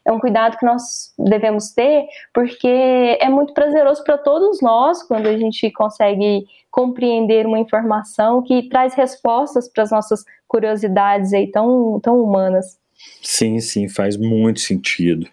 É 0.08 0.12
um 0.12 0.18
cuidado 0.18 0.56
que 0.56 0.64
nós 0.64 1.12
devemos 1.18 1.70
ter, 1.72 2.06
porque 2.32 2.66
é 2.66 3.28
muito 3.28 3.52
prazeroso 3.52 4.02
para 4.02 4.16
todos 4.16 4.62
nós 4.62 5.02
quando 5.02 5.26
a 5.26 5.36
gente 5.36 5.70
consegue 5.70 6.46
compreender 6.70 7.44
uma 7.44 7.58
informação 7.58 8.42
que 8.42 8.70
traz 8.70 8.94
respostas 8.94 9.68
para 9.70 9.82
as 9.82 9.90
nossas 9.90 10.24
curiosidades 10.46 11.34
aí 11.34 11.50
tão, 11.50 12.00
tão 12.00 12.18
humanas. 12.22 12.78
Sim, 13.22 13.60
sim, 13.60 13.86
faz 13.86 14.16
muito 14.16 14.60
sentido. 14.60 15.28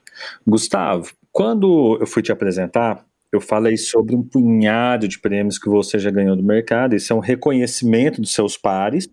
Gustavo, 0.46 1.14
quando 1.32 1.98
eu 2.02 2.06
fui 2.06 2.22
te 2.22 2.34
apresentar, 2.34 3.06
eu 3.32 3.40
falei 3.40 3.78
sobre 3.78 4.14
um 4.14 4.22
punhado 4.22 5.08
de 5.08 5.20
prêmios 5.20 5.58
que 5.58 5.70
você 5.70 5.98
já 5.98 6.12
ganhou 6.12 6.36
do 6.36 6.44
mercado. 6.44 6.98
Isso 6.98 7.14
é 7.14 7.16
um 7.16 7.20
reconhecimento 7.20 8.20
dos 8.20 8.34
seus 8.34 8.58
pares. 8.58 9.08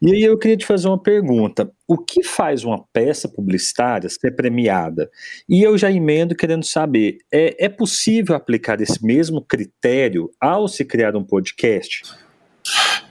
E 0.00 0.12
aí 0.12 0.22
eu 0.22 0.38
queria 0.38 0.56
te 0.56 0.66
fazer 0.66 0.88
uma 0.88 1.00
pergunta: 1.00 1.70
o 1.86 1.98
que 1.98 2.22
faz 2.22 2.64
uma 2.64 2.84
peça 2.92 3.28
publicitária 3.28 4.08
ser 4.08 4.34
premiada? 4.34 5.10
E 5.48 5.62
eu 5.62 5.76
já 5.76 5.90
emendo 5.90 6.34
querendo 6.34 6.64
saber: 6.64 7.18
é, 7.32 7.66
é 7.66 7.68
possível 7.68 8.34
aplicar 8.34 8.80
esse 8.80 9.04
mesmo 9.04 9.42
critério 9.42 10.30
ao 10.40 10.68
se 10.68 10.84
criar 10.84 11.16
um 11.16 11.24
podcast? 11.24 12.02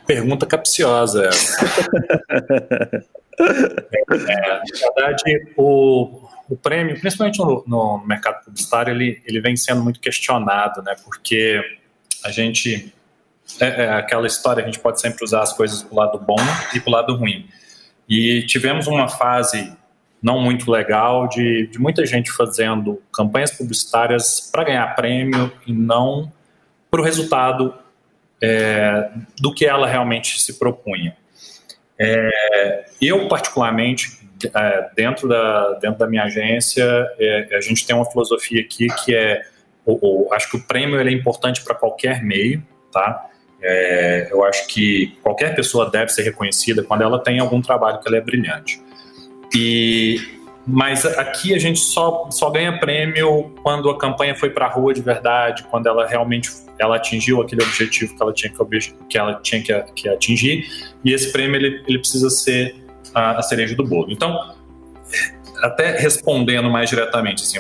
Pergunta 0.06 0.46
capciosa 0.46 1.26
essa. 1.26 1.66
é, 3.40 4.06
na 4.10 4.62
verdade, 4.96 5.54
o, 5.58 6.28
o 6.50 6.56
prêmio, 6.56 7.00
principalmente 7.00 7.40
no, 7.40 7.64
no, 7.68 8.04
mercado 8.06 8.44
publicitário, 8.46 8.94
ele, 8.94 9.22
ele 9.26 9.42
vem 9.42 9.56
sendo 9.56 9.84
muito 9.84 10.00
questionado, 10.00 10.82
né? 10.82 10.96
Porque 11.04 11.62
a 12.24 12.32
gente. 12.32 12.94
É, 13.60 13.86
é 13.86 13.90
aquela 13.94 14.28
história, 14.28 14.62
a 14.62 14.66
gente 14.66 14.80
pode 14.80 15.00
sempre 15.00 15.24
usar 15.24 15.42
as 15.42 15.54
coisas 15.54 15.82
para 15.84 15.94
o 15.94 15.98
lado 15.98 16.20
bom 16.20 16.36
e 16.74 16.80
para 16.80 16.90
o 16.90 16.94
lado 16.94 17.16
ruim. 17.16 17.48
E 18.08 18.46
tivemos 18.46 18.88
uma 18.88 19.08
fase 19.08 19.76
não 20.22 20.42
muito 20.42 20.70
legal 20.72 21.28
de, 21.28 21.68
de 21.68 21.80
muita 21.80 22.06
gente 22.06 22.32
fazendo 22.32 23.02
campanhas 23.14 23.52
publicitárias 23.52 24.50
para 24.52 24.64
ganhar 24.64 24.96
prêmio 24.96 25.52
e 25.66 25.74
não 25.74 26.32
para 26.90 27.02
o 27.02 27.04
resultado 27.04 27.74
é, 28.42 29.10
do 29.40 29.54
que 29.54 29.66
ela 29.66 29.88
realmente 29.88 30.42
se 30.42 30.58
propunha. 30.58 31.16
É, 32.00 32.86
eu, 33.02 33.28
particularmente, 33.28 34.20
é, 34.54 34.90
dentro, 34.96 35.28
da, 35.28 35.74
dentro 35.74 36.00
da 36.00 36.08
minha 36.08 36.24
agência, 36.24 36.84
é, 37.20 37.56
a 37.56 37.62
gente 37.62 37.86
tem 37.86 37.96
uma 37.96 38.06
filosofia 38.06 38.62
aqui 38.62 38.88
que 39.04 39.16
é, 39.16 39.44
o, 39.86 40.28
o 40.28 40.34
acho 40.34 40.50
que 40.50 40.58
o 40.58 40.64
prêmio 40.64 41.00
é 41.00 41.12
importante 41.12 41.64
para 41.64 41.74
qualquer 41.74 42.24
meio, 42.24 42.64
tá? 42.92 43.30
É, 43.62 44.30
eu 44.32 44.44
acho 44.44 44.68
que 44.68 45.18
qualquer 45.24 45.56
pessoa 45.56 45.90
deve 45.90 46.10
ser 46.10 46.24
reconhecida 46.24 46.84
quando 46.84 47.02
ela 47.02 47.20
tem 47.20 47.40
algum 47.40 47.62
trabalho 47.62 48.00
que 48.00 48.08
ela 48.08 48.18
é 48.18 48.22
brilhante. 48.22 48.82
E, 49.56 50.20
mas 50.66 51.06
aqui 51.06 51.56
a 51.56 51.60
gente 51.60 51.80
só, 51.80 52.28
só 52.30 52.50
ganha 52.50 52.78
prêmio 52.80 53.56
quando 53.64 53.90
a 53.90 53.98
campanha 53.98 54.36
foi 54.36 54.50
para 54.50 54.66
a 54.66 54.70
rua 54.70 54.94
de 54.94 55.02
verdade, 55.02 55.64
quando 55.72 55.88
ela 55.88 56.06
realmente 56.06 56.52
ela 56.78 56.98
atingiu 56.98 57.42
aquele 57.42 57.64
objetivo 57.64 58.16
que 58.16 58.22
ela 58.22 58.34
tinha 58.34 58.52
que, 58.52 58.94
que, 59.10 59.18
ela 59.18 59.36
tinha 59.42 59.62
que, 59.64 59.74
que 59.94 60.10
atingir, 60.10 60.68
e 61.04 61.12
esse 61.12 61.32
prêmio 61.32 61.56
ele, 61.56 61.84
ele 61.88 61.98
precisa 61.98 62.30
ser 62.30 62.76
a, 63.14 63.40
a 63.40 63.42
cereja 63.42 63.76
do 63.76 63.84
bolo. 63.84 64.12
Então, 64.12 64.38
até 65.62 65.98
respondendo 65.98 66.70
mais 66.70 66.90
diretamente, 66.90 67.44
assim, 67.44 67.60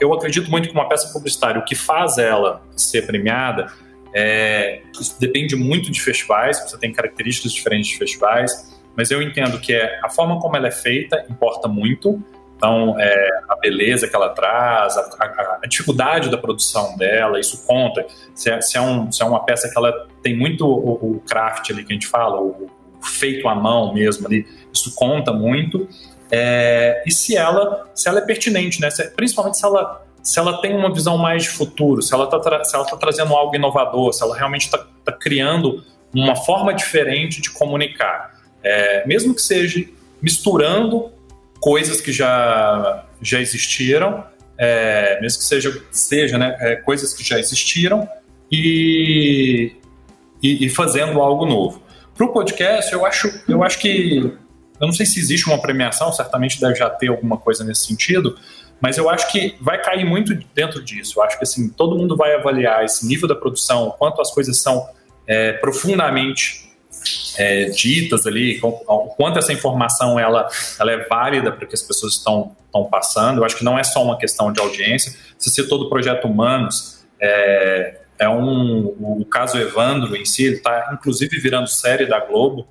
eu, 0.00 0.14
acredito 0.14 0.50
muito 0.50 0.68
que 0.68 0.74
uma 0.74 0.88
peça 0.88 1.12
publicitária, 1.12 1.60
o 1.60 1.64
que 1.64 1.74
faz 1.74 2.18
ela 2.18 2.62
ser 2.76 3.06
premiada, 3.06 3.70
é, 4.14 4.82
isso 4.98 5.18
depende 5.20 5.56
muito 5.56 5.90
de 5.90 6.00
festivais, 6.00 6.60
você 6.60 6.78
tem 6.78 6.92
características 6.92 7.52
diferentes 7.52 7.90
de 7.90 7.98
festivais, 7.98 8.72
mas 8.96 9.10
eu 9.10 9.20
entendo 9.20 9.58
que 9.58 9.72
é, 9.72 9.98
a 10.02 10.08
forma 10.08 10.38
como 10.40 10.56
ela 10.56 10.68
é 10.68 10.70
feita 10.70 11.26
importa 11.28 11.66
muito, 11.66 12.22
então, 12.56 12.98
é, 12.98 13.28
a 13.48 13.56
beleza 13.56 14.08
que 14.08 14.16
ela 14.16 14.30
traz, 14.30 14.96
a, 14.96 15.00
a, 15.00 15.58
a, 15.62 15.66
dificuldade 15.66 16.30
da 16.30 16.38
produção 16.38 16.96
dela, 16.96 17.38
isso 17.38 17.66
conta. 17.66 18.06
Se 18.34 18.50
é, 18.50 18.60
se 18.60 18.78
é, 18.78 18.80
um, 18.80 19.10
se 19.10 19.22
é 19.22 19.26
uma 19.26 19.44
peça 19.44 19.68
que 19.68 19.76
ela 19.76 19.92
tem 20.22 20.36
muito 20.36 20.66
o, 20.66 21.16
o 21.16 21.20
craft 21.20 21.70
ali 21.70 21.84
que 21.84 21.92
a 21.92 21.94
gente 21.94 22.06
fala, 22.06 22.40
o, 22.40 22.70
o 23.00 23.04
feito 23.04 23.46
à 23.48 23.54
mão 23.54 23.92
mesmo 23.92 24.26
ali, 24.26 24.46
isso 24.72 24.94
conta 24.94 25.32
muito. 25.32 25.86
É, 26.30 27.02
e 27.06 27.12
se 27.12 27.36
ela, 27.36 27.86
se 27.94 28.08
ela 28.08 28.20
é 28.20 28.22
pertinente, 28.22 28.80
né? 28.80 28.88
Se, 28.88 29.10
principalmente 29.10 29.58
se 29.58 29.64
ela, 29.66 30.02
se 30.24 30.38
ela 30.38 30.60
tem 30.60 30.74
uma 30.74 30.92
visão 30.92 31.18
mais 31.18 31.42
de 31.42 31.50
futuro, 31.50 32.00
se 32.00 32.14
ela 32.14 32.24
está 32.24 32.40
tá 32.40 32.96
trazendo 32.96 33.34
algo 33.34 33.54
inovador, 33.54 34.12
se 34.12 34.22
ela 34.22 34.34
realmente 34.34 34.62
está 34.62 34.78
tá 35.04 35.12
criando 35.12 35.84
uma 36.14 36.34
forma 36.34 36.72
diferente 36.72 37.42
de 37.42 37.50
comunicar. 37.50 38.34
É, 38.62 39.06
mesmo 39.06 39.34
que 39.34 39.42
seja 39.42 39.84
misturando 40.22 41.12
coisas 41.60 42.00
que 42.00 42.10
já, 42.10 43.04
já 43.20 43.38
existiram, 43.38 44.24
é, 44.56 45.20
mesmo 45.20 45.40
que 45.40 45.44
seja, 45.44 45.82
seja 45.90 46.38
né, 46.38 46.56
é, 46.60 46.76
coisas 46.76 47.12
que 47.12 47.22
já 47.22 47.38
existiram, 47.38 48.08
e, 48.50 49.72
e, 50.42 50.66
e 50.66 50.68
fazendo 50.70 51.20
algo 51.20 51.44
novo. 51.44 51.82
Para 52.16 52.26
o 52.26 52.32
podcast, 52.32 52.92
eu 52.92 53.04
acho, 53.04 53.42
eu 53.48 53.62
acho 53.62 53.78
que. 53.78 54.32
Eu 54.80 54.88
não 54.88 54.92
sei 54.92 55.06
se 55.06 55.18
existe 55.18 55.46
uma 55.46 55.60
premiação, 55.60 56.12
certamente 56.12 56.60
deve 56.60 56.74
já 56.74 56.90
ter 56.90 57.08
alguma 57.08 57.36
coisa 57.36 57.64
nesse 57.64 57.86
sentido, 57.86 58.36
mas 58.80 58.98
eu 58.98 59.08
acho 59.08 59.30
que 59.30 59.56
vai 59.60 59.80
cair 59.80 60.04
muito 60.04 60.34
dentro 60.54 60.82
disso. 60.82 61.18
Eu 61.18 61.22
acho 61.22 61.38
que 61.38 61.44
assim, 61.44 61.68
todo 61.70 61.96
mundo 61.96 62.16
vai 62.16 62.34
avaliar 62.34 62.84
esse 62.84 63.06
nível 63.06 63.28
da 63.28 63.34
produção, 63.34 63.94
quanto 63.98 64.20
as 64.20 64.32
coisas 64.32 64.60
são 64.60 64.86
é, 65.26 65.52
profundamente 65.54 66.64
é, 67.36 67.66
ditas 67.66 68.26
ali, 68.26 68.58
o 68.62 68.72
quanto 69.16 69.38
essa 69.38 69.52
informação 69.52 70.18
ela, 70.18 70.48
ela 70.78 70.92
é 70.92 71.04
válida 71.06 71.52
para 71.52 71.66
que 71.66 71.74
as 71.74 71.82
pessoas 71.82 72.14
estão, 72.14 72.56
estão 72.66 72.84
passando. 72.84 73.38
Eu 73.38 73.44
acho 73.44 73.56
que 73.56 73.64
não 73.64 73.78
é 73.78 73.84
só 73.84 74.02
uma 74.02 74.18
questão 74.18 74.52
de 74.52 74.60
audiência. 74.60 75.14
Você 75.38 75.50
citou 75.50 75.78
do 75.78 75.88
Projeto 75.88 76.26
Humanos, 76.26 77.04
é, 77.20 78.00
é 78.18 78.28
um, 78.28 78.94
o 78.98 79.24
caso 79.24 79.58
Evandro 79.58 80.16
em 80.16 80.24
si, 80.24 80.46
está 80.46 80.90
inclusive 80.92 81.38
virando 81.38 81.68
série 81.68 82.06
da 82.06 82.20
Globo. 82.20 82.66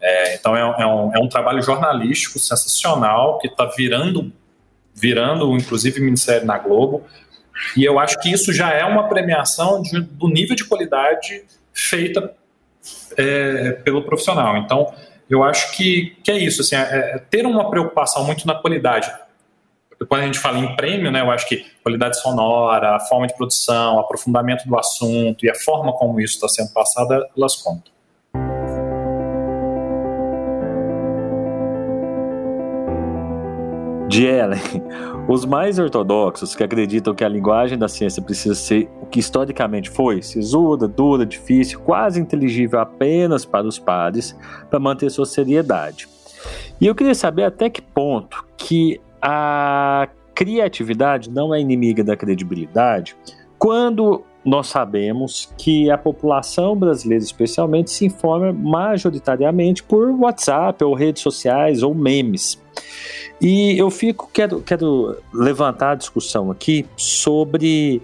É, 0.00 0.34
então 0.34 0.56
é, 0.56 0.60
é, 0.60 0.86
um, 0.86 1.14
é 1.14 1.18
um 1.18 1.28
trabalho 1.28 1.60
jornalístico 1.62 2.38
sensacional 2.38 3.38
que 3.38 3.48
está 3.48 3.64
virando, 3.64 4.32
virando 5.00 5.56
inclusive 5.56 6.00
minissérie 6.00 6.46
na 6.46 6.58
Globo. 6.58 7.04
E 7.76 7.84
eu 7.84 7.98
acho 7.98 8.20
que 8.20 8.30
isso 8.30 8.52
já 8.52 8.72
é 8.72 8.84
uma 8.84 9.08
premiação 9.08 9.82
de, 9.82 10.00
do 10.00 10.28
nível 10.28 10.54
de 10.54 10.64
qualidade 10.64 11.44
feita 11.72 12.32
é, 13.16 13.72
pelo 13.84 14.02
profissional. 14.02 14.56
Então, 14.56 14.92
eu 15.28 15.42
acho 15.42 15.72
que, 15.76 16.16
que 16.22 16.30
é 16.30 16.38
isso, 16.38 16.62
assim, 16.62 16.76
é, 16.76 17.14
é 17.14 17.18
ter 17.18 17.44
uma 17.46 17.68
preocupação 17.68 18.24
muito 18.24 18.46
na 18.46 18.54
qualidade. 18.54 19.10
Quando 20.08 20.22
a 20.22 20.26
gente 20.26 20.38
fala 20.38 20.58
em 20.58 20.76
prêmio, 20.76 21.10
né, 21.10 21.20
eu 21.20 21.30
acho 21.30 21.48
que 21.48 21.66
qualidade 21.82 22.20
sonora, 22.20 22.96
a 22.96 23.00
forma 23.00 23.26
de 23.26 23.36
produção, 23.36 23.98
aprofundamento 23.98 24.66
do 24.66 24.78
assunto 24.78 25.44
e 25.44 25.50
a 25.50 25.54
forma 25.54 25.92
como 25.92 26.20
isso 26.20 26.34
está 26.34 26.48
sendo 26.48 26.72
passado, 26.72 27.26
elas 27.36 27.56
contam. 27.56 27.92
De 34.08 34.24
Ellen, 34.24 34.58
os 35.28 35.44
mais 35.44 35.78
ortodoxos 35.78 36.56
que 36.56 36.64
acreditam 36.64 37.14
que 37.14 37.22
a 37.22 37.28
linguagem 37.28 37.76
da 37.76 37.88
ciência 37.88 38.22
precisa 38.22 38.54
ser 38.54 38.88
o 39.02 39.06
que 39.06 39.20
historicamente 39.20 39.90
foi, 39.90 40.22
sisuda, 40.22 40.88
dura, 40.88 41.26
difícil, 41.26 41.78
quase 41.80 42.18
inteligível 42.18 42.80
apenas 42.80 43.44
para 43.44 43.66
os 43.66 43.78
pares, 43.78 44.34
para 44.70 44.80
manter 44.80 45.10
sua 45.10 45.26
seriedade. 45.26 46.08
E 46.80 46.86
eu 46.86 46.94
queria 46.94 47.14
saber 47.14 47.44
até 47.44 47.68
que 47.68 47.82
ponto 47.82 48.46
que 48.56 48.98
a 49.20 50.08
criatividade 50.34 51.28
não 51.28 51.54
é 51.54 51.60
inimiga 51.60 52.02
da 52.02 52.16
credibilidade 52.16 53.14
quando 53.58 54.24
nós 54.44 54.68
sabemos 54.68 55.52
que 55.58 55.90
a 55.90 55.98
população 55.98 56.74
brasileira, 56.74 57.22
especialmente, 57.22 57.90
se 57.90 58.06
informa 58.06 58.52
majoritariamente 58.52 59.82
por 59.82 60.08
WhatsApp 60.12 60.82
ou 60.82 60.94
redes 60.94 61.22
sociais 61.22 61.82
ou 61.82 61.94
memes. 61.94 62.58
E 63.40 63.78
eu 63.78 63.90
fico, 63.90 64.28
quero, 64.32 64.60
quero 64.60 65.16
levantar 65.32 65.92
a 65.92 65.94
discussão 65.94 66.50
aqui 66.50 66.86
sobre 66.96 68.02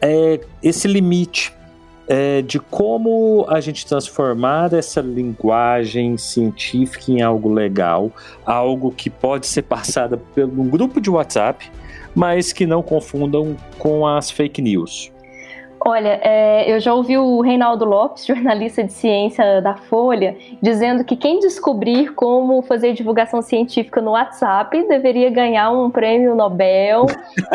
é, 0.00 0.40
esse 0.62 0.86
limite 0.86 1.52
é, 2.06 2.42
de 2.42 2.58
como 2.58 3.46
a 3.48 3.60
gente 3.60 3.86
transformar 3.86 4.72
essa 4.72 5.00
linguagem 5.00 6.16
científica 6.16 7.10
em 7.12 7.22
algo 7.22 7.52
legal, 7.52 8.10
algo 8.44 8.90
que 8.90 9.08
pode 9.08 9.46
ser 9.46 9.62
passada 9.62 10.16
por 10.16 10.44
um 10.44 10.68
grupo 10.68 11.00
de 11.00 11.08
WhatsApp, 11.08 11.70
mas 12.14 12.52
que 12.52 12.66
não 12.66 12.82
confundam 12.82 13.56
com 13.78 14.06
as 14.06 14.30
fake 14.30 14.60
news. 14.60 15.12
Olha, 15.82 16.20
é, 16.22 16.70
eu 16.70 16.78
já 16.78 16.92
ouvi 16.92 17.16
o 17.16 17.40
Reinaldo 17.40 17.86
Lopes, 17.86 18.24
jornalista 18.26 18.84
de 18.84 18.92
ciência 18.92 19.62
da 19.62 19.74
Folha, 19.74 20.36
dizendo 20.60 21.04
que 21.04 21.16
quem 21.16 21.38
descobrir 21.38 22.12
como 22.14 22.60
fazer 22.62 22.92
divulgação 22.92 23.40
científica 23.40 24.00
no 24.00 24.10
WhatsApp 24.10 24.86
deveria 24.86 25.30
ganhar 25.30 25.70
um 25.70 25.90
prêmio 25.90 26.34
Nobel. 26.34 27.06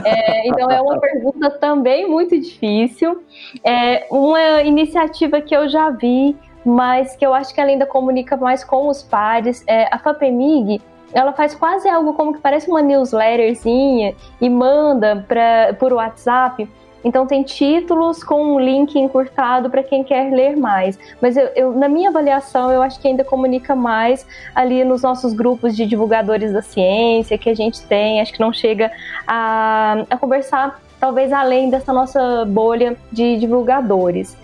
É, 0.04 0.48
então 0.48 0.72
é 0.72 0.82
uma 0.82 0.98
pergunta 1.02 1.52
também 1.52 2.10
muito 2.10 2.40
difícil. 2.40 3.24
É 3.64 4.08
uma 4.10 4.64
iniciativa 4.64 5.40
que 5.40 5.56
eu 5.56 5.70
já 5.70 5.92
vi, 5.92 6.36
mas 6.66 7.16
que 7.16 7.26
eu 7.26 7.34
acho 7.34 7.54
que 7.54 7.62
ela 7.62 7.70
ainda 7.70 7.86
comunica 7.86 8.36
mais 8.36 8.64
com 8.64 8.88
os 8.88 9.04
pares. 9.04 9.64
É, 9.68 9.88
a 9.94 10.00
FAPEMIG 10.00 10.82
ela 11.14 11.32
faz 11.32 11.56
quase 11.56 11.88
algo 11.88 12.14
como 12.14 12.34
que 12.34 12.40
parece 12.40 12.70
uma 12.70 12.82
newsletterzinha 12.82 14.14
e 14.42 14.50
manda 14.50 15.24
pra, 15.28 15.74
por 15.80 15.94
WhatsApp 15.94 16.68
então 17.06 17.28
tem 17.28 17.44
títulos 17.44 18.24
com 18.24 18.56
um 18.56 18.60
link 18.60 18.98
encurtado 18.98 19.70
para 19.70 19.84
quem 19.84 20.04
quer 20.04 20.32
ler 20.32 20.58
mais. 20.58 20.98
Mas 21.22 21.38
eu, 21.38 21.46
eu, 21.56 21.72
na 21.72 21.88
minha 21.88 22.10
avaliação, 22.10 22.72
eu 22.72 22.82
acho 22.82 23.00
que 23.00 23.08
ainda 23.08 23.24
comunica 23.24 23.76
mais 23.76 24.26
ali 24.56 24.84
nos 24.84 25.04
nossos 25.04 25.32
grupos 25.32 25.76
de 25.76 25.86
divulgadores 25.86 26.52
da 26.52 26.64
ciência 26.64 27.38
que 27.38 27.48
a 27.48 27.54
gente 27.54 27.80
tem. 27.84 28.20
Acho 28.20 28.34
que 28.34 28.40
não 28.40 28.52
chega 28.52 28.92
a, 29.28 30.04
a 30.10 30.18
conversar 30.18 30.82
talvez 31.00 31.32
além 31.32 31.70
dessa 31.70 31.94
nossa 31.94 32.44
bolha 32.46 32.98
de 33.12 33.38
divulgadores. 33.38 34.36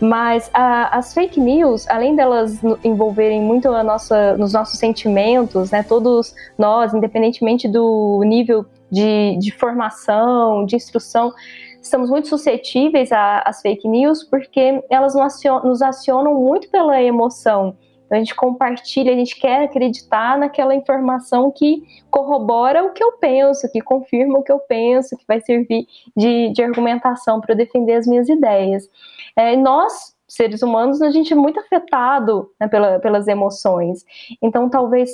Mas 0.00 0.50
a, 0.52 0.98
as 0.98 1.14
fake 1.14 1.38
news, 1.38 1.86
além 1.88 2.16
delas 2.16 2.58
envolverem 2.82 3.40
muito 3.40 3.68
a 3.68 3.84
nossa, 3.84 4.36
nos 4.36 4.52
nossos 4.52 4.80
sentimentos, 4.80 5.70
né, 5.70 5.84
todos 5.84 6.34
nós, 6.58 6.92
independentemente 6.92 7.68
do 7.68 8.22
nível 8.24 8.66
de, 8.90 9.36
de 9.38 9.52
formação, 9.52 10.64
de 10.64 10.74
instrução, 10.74 11.32
estamos 11.88 12.10
muito 12.10 12.28
suscetíveis 12.28 13.10
às 13.12 13.60
fake 13.60 13.88
news 13.88 14.22
porque 14.22 14.82
elas 14.88 15.14
nos 15.64 15.82
acionam 15.82 16.34
muito 16.34 16.70
pela 16.70 17.02
emoção. 17.02 17.76
Então, 18.08 18.16
a 18.16 18.20
gente 18.20 18.34
compartilha, 18.34 19.12
a 19.12 19.16
gente 19.16 19.38
quer 19.38 19.64
acreditar 19.64 20.38
naquela 20.38 20.74
informação 20.74 21.50
que 21.50 21.82
corrobora 22.10 22.82
o 22.82 22.92
que 22.92 23.04
eu 23.04 23.12
penso, 23.18 23.70
que 23.70 23.82
confirma 23.82 24.38
o 24.38 24.42
que 24.42 24.50
eu 24.50 24.58
penso, 24.60 25.14
que 25.14 25.24
vai 25.28 25.40
servir 25.42 25.86
de, 26.16 26.50
de 26.50 26.62
argumentação 26.62 27.38
para 27.38 27.54
defender 27.54 27.94
as 27.94 28.06
minhas 28.06 28.26
ideias. 28.28 28.88
É, 29.36 29.54
nós, 29.56 30.14
seres 30.26 30.62
humanos, 30.62 31.02
a 31.02 31.10
gente 31.10 31.34
é 31.34 31.36
muito 31.36 31.60
afetado 31.60 32.50
né, 32.58 32.66
pela, 32.66 32.98
pelas 32.98 33.28
emoções. 33.28 34.04
Então, 34.40 34.70
talvez 34.70 35.10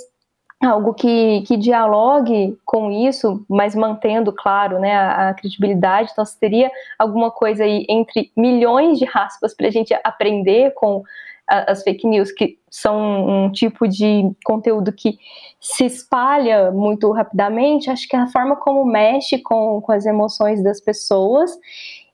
algo 0.64 0.94
que, 0.94 1.42
que 1.42 1.57
dialogue 1.57 2.59
com 2.64 2.90
isso, 2.90 3.44
mas 3.48 3.74
mantendo, 3.74 4.33
claro, 4.33 4.79
né, 4.79 4.94
a, 4.94 5.31
a 5.31 5.35
credibilidade. 5.35 6.11
Então, 6.12 6.24
teria 6.38 6.70
alguma 6.98 7.31
coisa 7.31 7.64
aí 7.64 7.87
entre 7.88 8.31
milhões 8.37 8.98
de 8.98 9.09
aspas 9.14 9.55
para 9.55 9.68
a 9.68 9.70
gente 9.70 9.94
aprender 10.05 10.72
com 10.74 11.03
a, 11.48 11.70
as 11.70 11.83
fake 11.83 12.07
news, 12.07 12.33
que 12.33 12.59
são 12.70 13.46
um 13.46 13.53
tipo 13.53 13.87
de 13.87 14.31
conteúdo 14.44 14.92
que 14.92 15.18
se 15.61 15.85
espalha 15.85 16.70
muito 16.70 17.11
rapidamente. 17.12 17.90
Acho 17.90 18.09
que 18.09 18.16
é 18.16 18.20
a 18.20 18.27
forma 18.27 18.57
como 18.57 18.85
mexe 18.85 19.38
com, 19.38 19.81
com 19.81 19.92
as 19.92 20.07
emoções 20.07 20.62
das 20.62 20.81
pessoas 20.81 21.50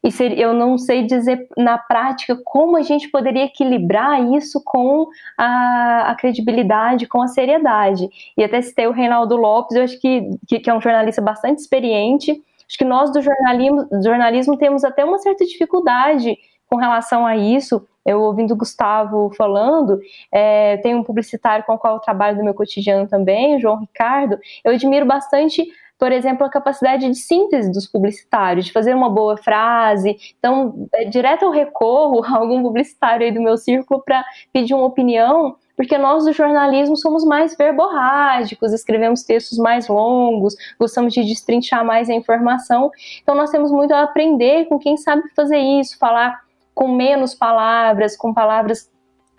e 0.02 0.10
seria, 0.10 0.44
eu 0.44 0.54
não 0.54 0.78
sei 0.78 1.04
dizer 1.04 1.46
na 1.56 1.76
prática 1.76 2.38
como 2.44 2.76
a 2.76 2.82
gente 2.82 3.10
poderia 3.10 3.44
equilibrar 3.44 4.22
isso 4.34 4.62
com 4.64 5.06
a, 5.36 6.10
a, 6.10 6.14
credibilidade, 6.14 7.06
com 7.06 7.20
a 7.20 7.28
seriedade. 7.28 8.08
E 8.36 8.42
até 8.42 8.62
citei 8.62 8.86
o 8.86 8.92
Reinaldo 8.92 9.36
Lopes, 9.36 9.76
eu 9.76 9.84
acho 9.84 10.00
que, 10.00 10.30
que, 10.48 10.58
que 10.60 10.70
é 10.70 10.74
um 10.74 10.80
jornalista 10.80 11.20
bastante 11.20 11.58
experiente. 11.58 12.32
Acho 12.66 12.78
que 12.78 12.84
nós 12.84 13.12
do 13.12 13.20
jornalismo, 13.20 13.84
do 13.86 14.02
jornalismo 14.02 14.56
temos 14.56 14.84
até 14.84 15.04
uma 15.04 15.18
certa 15.18 15.44
dificuldade 15.44 16.38
com 16.66 16.76
relação 16.76 17.26
a 17.26 17.36
isso. 17.36 17.86
Eu 18.06 18.22
ouvindo 18.22 18.54
o 18.54 18.56
Gustavo 18.56 19.30
falando, 19.36 20.00
é, 20.32 20.78
tem 20.78 20.94
um 20.94 21.04
publicitário 21.04 21.64
com 21.66 21.74
o 21.74 21.78
qual 21.78 21.96
eu 21.96 22.00
trabalho 22.00 22.38
no 22.38 22.44
meu 22.44 22.54
cotidiano 22.54 23.06
também, 23.06 23.56
o 23.56 23.60
João 23.60 23.80
Ricardo. 23.80 24.38
Eu 24.64 24.72
admiro 24.72 25.04
bastante 25.04 25.66
por 26.00 26.12
exemplo, 26.12 26.46
a 26.46 26.48
capacidade 26.48 27.06
de 27.06 27.14
síntese 27.14 27.70
dos 27.70 27.86
publicitários, 27.86 28.64
de 28.64 28.72
fazer 28.72 28.94
uma 28.94 29.10
boa 29.10 29.36
frase. 29.36 30.16
Então, 30.38 30.88
é, 30.94 31.04
direto 31.04 31.42
eu 31.44 31.50
recorro 31.50 32.24
a 32.24 32.38
algum 32.38 32.62
publicitário 32.62 33.26
aí 33.26 33.30
do 33.30 33.42
meu 33.42 33.58
círculo 33.58 34.02
para 34.02 34.24
pedir 34.50 34.72
uma 34.72 34.86
opinião, 34.86 35.56
porque 35.76 35.98
nós 35.98 36.24
do 36.24 36.32
jornalismo 36.32 36.96
somos 36.96 37.22
mais 37.22 37.54
verborrágicos, 37.54 38.72
escrevemos 38.72 39.24
textos 39.24 39.58
mais 39.58 39.88
longos, 39.88 40.56
gostamos 40.78 41.12
de 41.12 41.22
destrinchar 41.22 41.84
mais 41.84 42.08
a 42.08 42.14
informação. 42.14 42.90
Então, 43.22 43.34
nós 43.34 43.50
temos 43.50 43.70
muito 43.70 43.92
a 43.92 44.02
aprender 44.02 44.64
com 44.66 44.78
quem 44.78 44.96
sabe 44.96 45.22
fazer 45.36 45.58
isso, 45.58 45.98
falar 45.98 46.40
com 46.74 46.88
menos 46.88 47.34
palavras, 47.34 48.16
com 48.16 48.32
palavras 48.32 48.90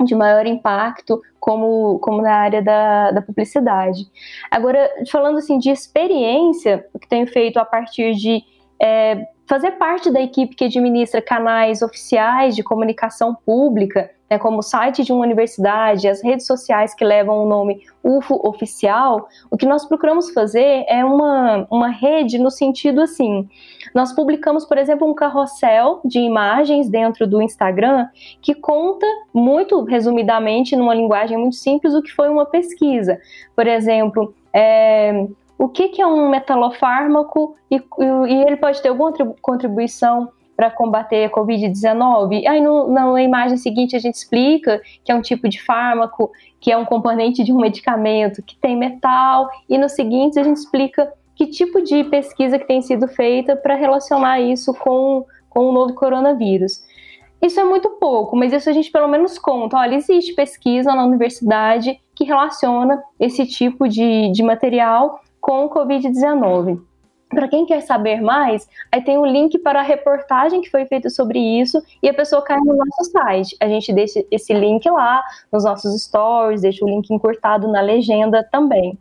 de 0.03 0.15
maior 0.15 0.45
impacto, 0.45 1.21
como, 1.39 1.99
como 1.99 2.21
na 2.21 2.33
área 2.33 2.61
da, 2.61 3.11
da 3.11 3.21
publicidade. 3.21 4.05
Agora, 4.49 4.89
falando 5.11 5.37
assim 5.37 5.57
de 5.57 5.69
experiência, 5.69 6.85
o 6.93 6.99
que 6.99 7.07
tenho 7.07 7.27
feito 7.27 7.57
a 7.57 7.65
partir 7.65 8.13
de 8.13 8.43
é, 8.81 9.27
fazer 9.47 9.71
parte 9.71 10.09
da 10.11 10.21
equipe 10.21 10.55
que 10.55 10.65
administra 10.65 11.21
canais 11.21 11.81
oficiais 11.81 12.55
de 12.55 12.63
comunicação 12.63 13.35
pública, 13.45 14.09
né, 14.31 14.39
como 14.39 14.59
o 14.59 14.63
site 14.63 15.03
de 15.03 15.11
uma 15.11 15.25
universidade, 15.25 16.07
as 16.07 16.23
redes 16.23 16.47
sociais 16.47 16.93
que 16.93 17.03
levam 17.03 17.43
o 17.43 17.45
nome 17.45 17.81
UFO 18.01 18.39
oficial, 18.47 19.27
o 19.51 19.57
que 19.57 19.65
nós 19.65 19.83
procuramos 19.83 20.31
fazer 20.31 20.85
é 20.87 21.03
uma, 21.03 21.67
uma 21.69 21.89
rede 21.89 22.39
no 22.39 22.49
sentido 22.49 23.01
assim. 23.01 23.49
Nós 23.93 24.13
publicamos, 24.13 24.63
por 24.65 24.77
exemplo, 24.77 25.05
um 25.05 25.13
carrossel 25.13 25.99
de 26.05 26.19
imagens 26.19 26.87
dentro 26.87 27.27
do 27.27 27.41
Instagram 27.41 28.07
que 28.41 28.55
conta 28.55 29.05
muito 29.33 29.83
resumidamente, 29.83 30.77
numa 30.77 30.95
linguagem 30.95 31.37
muito 31.37 31.57
simples, 31.57 31.93
o 31.93 32.01
que 32.01 32.13
foi 32.13 32.29
uma 32.29 32.45
pesquisa. 32.45 33.19
Por 33.53 33.67
exemplo, 33.67 34.33
é, 34.53 35.27
o 35.57 35.67
que, 35.67 35.89
que 35.89 36.01
é 36.01 36.07
um 36.07 36.29
metalofármaco 36.29 37.57
e, 37.69 37.75
e, 37.75 38.43
ele 38.47 38.55
pode 38.55 38.81
ter 38.81 38.87
alguma 38.87 39.11
contribuição 39.41 40.29
para 40.61 40.69
combater 40.69 41.25
a 41.25 41.29
Covid-19. 41.31 42.45
Aí 42.45 42.61
no, 42.61 42.87
na 42.87 43.19
imagem 43.19 43.57
seguinte 43.57 43.95
a 43.95 43.99
gente 43.99 44.13
explica 44.13 44.79
que 45.03 45.11
é 45.11 45.15
um 45.15 45.21
tipo 45.21 45.49
de 45.49 45.59
fármaco, 45.59 46.31
que 46.59 46.71
é 46.71 46.77
um 46.77 46.85
componente 46.85 47.43
de 47.43 47.51
um 47.51 47.59
medicamento 47.59 48.43
que 48.43 48.55
tem 48.55 48.77
metal, 48.77 49.49
e 49.67 49.75
no 49.75 49.89
seguinte 49.89 50.39
a 50.39 50.43
gente 50.43 50.57
explica 50.57 51.11
que 51.33 51.47
tipo 51.47 51.81
de 51.81 52.03
pesquisa 52.03 52.59
que 52.59 52.67
tem 52.67 52.79
sido 52.79 53.07
feita 53.07 53.55
para 53.55 53.73
relacionar 53.73 54.39
isso 54.39 54.71
com, 54.71 55.25
com 55.49 55.67
o 55.67 55.71
novo 55.71 55.95
coronavírus. 55.95 56.83
Isso 57.41 57.59
é 57.59 57.63
muito 57.63 57.89
pouco, 57.99 58.35
mas 58.35 58.53
isso 58.53 58.69
a 58.69 58.73
gente 58.73 58.91
pelo 58.91 59.07
menos 59.07 59.39
conta. 59.39 59.77
Olha, 59.77 59.95
existe 59.95 60.35
pesquisa 60.35 60.93
na 60.93 61.03
universidade 61.03 61.99
que 62.13 62.23
relaciona 62.23 63.01
esse 63.19 63.47
tipo 63.47 63.89
de, 63.89 64.31
de 64.31 64.43
material 64.43 65.21
com 65.39 65.65
o 65.65 65.69
Covid-19. 65.71 66.90
Para 67.33 67.47
quem 67.47 67.65
quer 67.65 67.81
saber 67.81 68.21
mais, 68.21 68.67
aí 68.91 69.01
tem 69.01 69.17
um 69.17 69.25
link 69.25 69.57
para 69.59 69.79
a 69.79 69.83
reportagem 69.83 70.61
que 70.61 70.69
foi 70.69 70.85
feita 70.85 71.09
sobre 71.09 71.39
isso 71.39 71.81
e 72.03 72.09
a 72.09 72.13
pessoa 72.13 72.41
cai 72.41 72.57
no 72.57 72.75
nosso 72.75 73.11
site. 73.11 73.55
A 73.59 73.67
gente 73.67 73.93
deixa 73.93 74.23
esse 74.29 74.53
link 74.53 74.89
lá 74.89 75.23
nos 75.51 75.63
nossos 75.63 76.03
stories, 76.03 76.61
deixa 76.61 76.83
o 76.83 76.89
link 76.89 77.09
encurtado 77.09 77.71
na 77.71 77.81
legenda 77.81 78.43
também. 78.51 78.97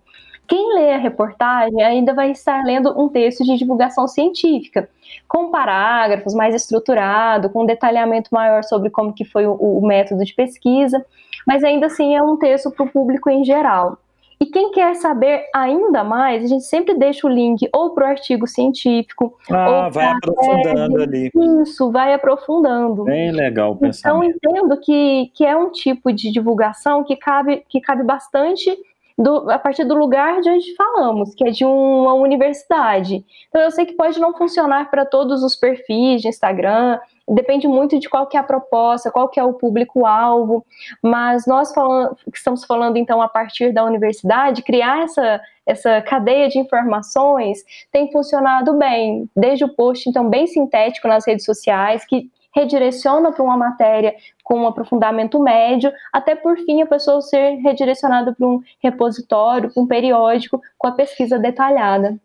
Quem 0.47 0.75
lê 0.75 0.93
a 0.93 0.99
reportagem 0.99 1.81
ainda 1.83 2.13
vai 2.13 2.33
estar 2.33 2.65
lendo 2.65 2.91
um 3.01 3.09
texto 3.09 3.45
de 3.45 3.57
divulgação 3.57 4.09
científica, 4.09 4.89
com 5.29 5.51
parágrafos 5.51 6.35
mais 6.35 6.55
estruturado, 6.55 7.51
com 7.51 7.63
um 7.63 7.67
detalhamento 7.67 8.31
maior 8.33 8.65
sobre 8.65 8.91
como 8.91 9.13
que 9.13 9.25
foi 9.25 9.47
o, 9.47 9.55
o 9.55 9.87
método 9.87 10.25
de 10.25 10.35
pesquisa, 10.35 11.05
mas 11.47 11.63
ainda 11.63 11.87
assim 11.87 12.17
é 12.17 12.23
um 12.23 12.37
texto 12.37 12.71
para 12.71 12.85
o 12.85 12.91
público 12.91 13.31
em 13.31 13.45
geral. 13.45 13.99
E 14.43 14.47
quem 14.47 14.71
quer 14.71 14.95
saber 14.95 15.45
ainda 15.55 16.03
mais, 16.03 16.43
a 16.43 16.47
gente 16.47 16.65
sempre 16.65 16.95
deixa 16.95 17.27
o 17.27 17.31
link 17.31 17.69
ou 17.75 17.91
para 17.91 18.07
o 18.07 18.09
artigo 18.09 18.47
científico. 18.47 19.37
Ah, 19.51 19.85
ou 19.85 19.91
vai 19.91 20.07
aprofundando 20.07 21.03
ali. 21.03 21.31
Isso, 21.63 21.93
vai 21.93 22.15
aprofundando. 22.15 23.05
Bem 23.05 23.33
legal 23.33 23.77
pensamento. 23.77 24.35
Então, 24.35 24.55
entendo 24.55 24.81
que, 24.81 25.31
que 25.35 25.45
é 25.45 25.55
um 25.55 25.71
tipo 25.71 26.11
de 26.11 26.33
divulgação 26.33 27.05
que 27.05 27.17
cabe, 27.17 27.63
que 27.69 27.83
cabe 27.83 28.03
bastante 28.03 28.75
do, 29.21 29.51
a 29.51 29.59
partir 29.59 29.85
do 29.85 29.95
lugar 29.95 30.41
de 30.41 30.49
onde 30.49 30.75
falamos, 30.75 31.35
que 31.35 31.45
é 31.45 31.51
de 31.51 31.63
uma 31.63 32.15
universidade. 32.15 33.23
Então 33.49 33.61
eu 33.61 33.71
sei 33.71 33.85
que 33.85 33.93
pode 33.93 34.19
não 34.19 34.33
funcionar 34.33 34.91
para 34.91 35.05
todos 35.05 35.43
os 35.43 35.55
perfis 35.55 36.23
de 36.23 36.29
Instagram, 36.29 36.99
depende 37.29 37.69
muito 37.69 37.99
de 37.99 38.09
qual 38.09 38.27
que 38.27 38.39
é 38.39 38.41
a 38.41 38.43
proposta, 38.43 39.11
qual 39.11 39.29
que 39.29 39.39
é 39.39 39.45
o 39.45 39.53
público-alvo, 39.53 40.65
mas 41.03 41.47
nós 41.47 41.71
falando, 41.75 42.17
estamos 42.35 42.65
falando 42.65 42.97
então 42.97 43.21
a 43.21 43.29
partir 43.29 43.75
da 43.75 43.85
universidade, 43.85 44.63
criar 44.63 45.03
essa, 45.03 45.41
essa 45.67 46.01
cadeia 46.01 46.49
de 46.49 46.59
informações 46.59 47.59
tem 47.93 48.11
funcionado 48.11 48.73
bem, 48.79 49.29
desde 49.37 49.65
o 49.65 49.69
post 49.69 50.09
então 50.09 50.31
bem 50.31 50.47
sintético 50.47 51.07
nas 51.07 51.27
redes 51.27 51.45
sociais, 51.45 52.07
que 52.07 52.31
redireciona 52.55 53.33
para 53.33 53.43
uma 53.43 53.57
matéria 53.57 54.15
com 54.43 54.63
um 54.63 54.67
aprofundamento 54.67 55.41
médio, 55.41 55.93
até 56.13 56.35
por 56.35 56.57
fim 56.59 56.83
a 56.83 56.87
pessoa 56.87 57.21
ser 57.21 57.57
redirecionada 57.57 58.35
para 58.35 58.47
um 58.47 58.61
repositório, 58.83 59.73
para 59.73 59.83
um 59.83 59.87
periódico 59.87 60.61
com 60.77 60.89
a 60.89 60.93
pesquisa 60.93 61.39
detalhada. 61.39 62.19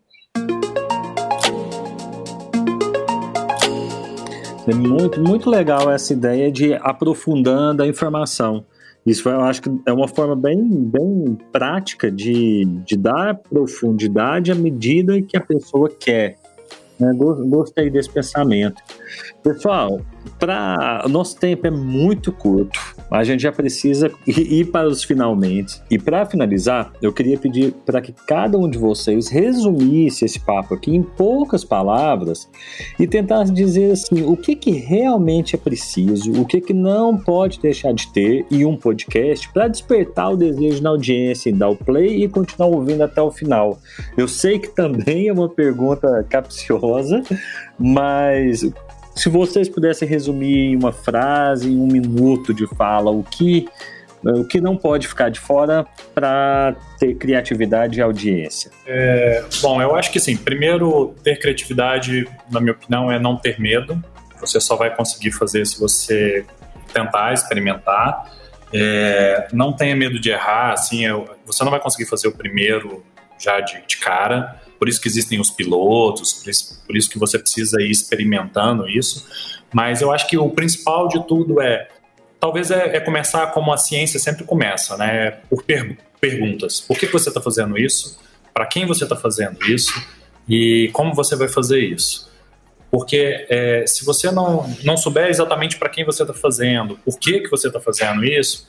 É 4.68 4.74
muito, 4.74 5.22
muito 5.22 5.48
legal 5.48 5.92
essa 5.92 6.12
ideia 6.12 6.52
de 6.52 6.74
aprofundando 6.74 7.84
a 7.84 7.88
informação. 7.88 8.66
Isso 9.06 9.30
eu 9.30 9.42
acho 9.42 9.62
que 9.62 9.70
é 9.86 9.94
uma 9.94 10.08
forma 10.08 10.36
bem, 10.36 10.68
bem 10.68 11.38
prática 11.52 12.10
de, 12.10 12.66
de 12.84 12.98
dar 12.98 13.36
profundidade 13.36 14.52
à 14.52 14.56
medida 14.56 15.22
que 15.22 15.38
a 15.38 15.42
pessoa 15.42 15.88
quer. 15.88 16.38
Né? 17.00 17.14
Gostei 17.14 17.92
desse 17.92 18.10
pensamento. 18.10 18.82
Pessoal, 19.46 20.02
para 20.40 21.06
nosso 21.08 21.38
tempo 21.38 21.68
é 21.68 21.70
muito 21.70 22.32
curto. 22.32 22.80
A 23.12 23.24
gente 23.24 23.44
já 23.44 23.52
precisa 23.52 24.12
ir 24.26 24.72
para 24.72 24.88
os 24.88 25.04
finalmente. 25.04 25.80
E 25.88 26.00
para 26.00 26.26
finalizar, 26.26 26.92
eu 27.00 27.14
queria 27.14 27.38
pedir 27.38 27.72
para 27.86 28.02
que 28.02 28.12
cada 28.12 28.58
um 28.58 28.68
de 28.68 28.80
vocês 28.80 29.28
resumisse 29.28 30.26
esse 30.26 30.40
papo 30.40 30.74
aqui 30.74 30.96
em 30.96 31.04
poucas 31.04 31.64
palavras 31.64 32.50
e 33.00 33.06
tentasse 33.06 33.54
dizer 33.54 33.92
assim, 33.92 34.24
o 34.24 34.36
que 34.36 34.56
que 34.56 34.72
realmente 34.72 35.56
é 35.56 35.60
preciso, 35.60 36.42
o 36.42 36.44
que 36.44 36.60
que 36.60 36.74
não 36.74 37.16
pode 37.16 37.60
deixar 37.60 37.94
de 37.94 38.12
ter 38.12 38.48
em 38.50 38.66
um 38.66 38.76
podcast 38.76 39.48
para 39.54 39.68
despertar 39.68 40.32
o 40.32 40.38
desejo 40.38 40.82
na 40.82 40.90
audiência, 40.90 41.52
em 41.52 41.56
dar 41.56 41.70
o 41.70 41.76
play 41.76 42.24
e 42.24 42.28
continuar 42.28 42.70
ouvindo 42.70 43.04
até 43.04 43.22
o 43.22 43.30
final. 43.30 43.78
Eu 44.18 44.28
sei 44.28 44.58
que 44.58 44.70
também 44.70 45.28
é 45.28 45.34
uma 45.34 45.48
pergunta 45.48 46.26
capciosa, 46.28 47.22
mas 47.78 48.68
se 49.16 49.30
vocês 49.30 49.70
pudessem 49.70 50.08
resumir 50.08 50.72
em 50.72 50.76
uma 50.76 50.92
frase, 50.92 51.72
em 51.72 51.80
um 51.80 51.88
minuto 51.88 52.54
de 52.54 52.68
fala, 52.68 53.10
o 53.10 53.24
que, 53.24 53.68
o 54.22 54.44
que 54.44 54.60
não 54.60 54.76
pode 54.76 55.08
ficar 55.08 55.30
de 55.30 55.40
fora 55.40 55.86
para 56.14 56.76
ter 57.00 57.16
criatividade 57.16 58.00
e 58.00 58.02
audiência? 58.02 58.72
É, 58.86 59.44
bom, 59.62 59.82
eu 59.82 59.96
acho 59.96 60.12
que 60.12 60.20
sim. 60.20 60.36
Primeiro, 60.36 61.16
ter 61.24 61.40
criatividade, 61.40 62.28
na 62.52 62.60
minha 62.60 62.74
opinião, 62.74 63.10
é 63.10 63.18
não 63.18 63.38
ter 63.38 63.60
medo. 63.60 64.04
Você 64.42 64.60
só 64.60 64.76
vai 64.76 64.94
conseguir 64.94 65.32
fazer 65.32 65.66
se 65.66 65.80
você 65.80 66.46
tentar, 66.94 67.34
experimentar. 67.34 68.32
É, 68.74 69.48
não 69.54 69.72
tenha 69.72 69.96
medo 69.96 70.20
de 70.20 70.30
errar, 70.30 70.74
assim, 70.74 71.04
você 71.46 71.64
não 71.64 71.72
vai 71.72 71.80
conseguir 71.80 72.06
fazer 72.06 72.28
o 72.28 72.32
primeiro 72.34 73.02
já 73.40 73.62
de, 73.62 73.82
de 73.88 73.98
cara. 73.98 74.60
Por 74.78 74.90
isso 74.90 75.02
que 75.02 75.08
existem 75.08 75.40
os 75.40 75.50
pilotos, 75.50 76.34
por 76.34 76.50
isso, 76.50 76.84
por 76.86 76.98
isso 76.98 77.10
que 77.10 77.18
você 77.18 77.40
precisa 77.40 77.82
ir 77.82 77.90
experimentando 77.90 78.88
isso. 78.90 79.26
Mas 79.74 80.02
eu 80.02 80.12
acho 80.12 80.28
que 80.28 80.38
o 80.38 80.50
principal 80.50 81.08
de 81.08 81.26
tudo 81.28 81.62
é 81.62 81.88
talvez 82.40 82.70
é, 82.70 82.98
é, 82.98 83.00
começar 83.00 83.48
como 83.48 83.74
a 83.74 83.78
ciência 83.78 84.20
sempre 84.20 84.44
começa, 84.44 84.96
né? 84.98 85.32
Por 85.50 85.64
per 85.64 85.98
perguntas. 86.20 86.80
Por 86.80 86.98
que, 86.98 87.08
você 87.08 87.30
está 87.30 87.42
fazendo 87.42 87.78
isso? 87.78 88.20
Para 88.54 88.66
quem 88.66 88.86
você 88.86 89.04
está 89.04 89.16
fazendo 89.16 89.64
isso? 89.66 89.94
E 90.48 90.90
como 90.94 91.14
você 91.14 91.36
vai 91.36 91.48
fazer 91.48 91.80
isso? 91.80 92.32
Porque 92.90 93.46
é, 93.50 93.86
se 93.86 94.06
você 94.06 94.32
não, 94.32 94.68
não 94.84 94.96
souber 94.96 95.28
exatamente 95.28 95.78
para 95.78 95.90
quem 95.90 96.06
você 96.06 96.24
está 96.24 96.34
fazendo, 96.34 96.98
por 97.04 97.20
que, 97.20 97.42
que 97.42 97.50
você 97.50 97.68
está 97.68 97.80
fazendo 97.80 98.24
isso, 98.24 98.68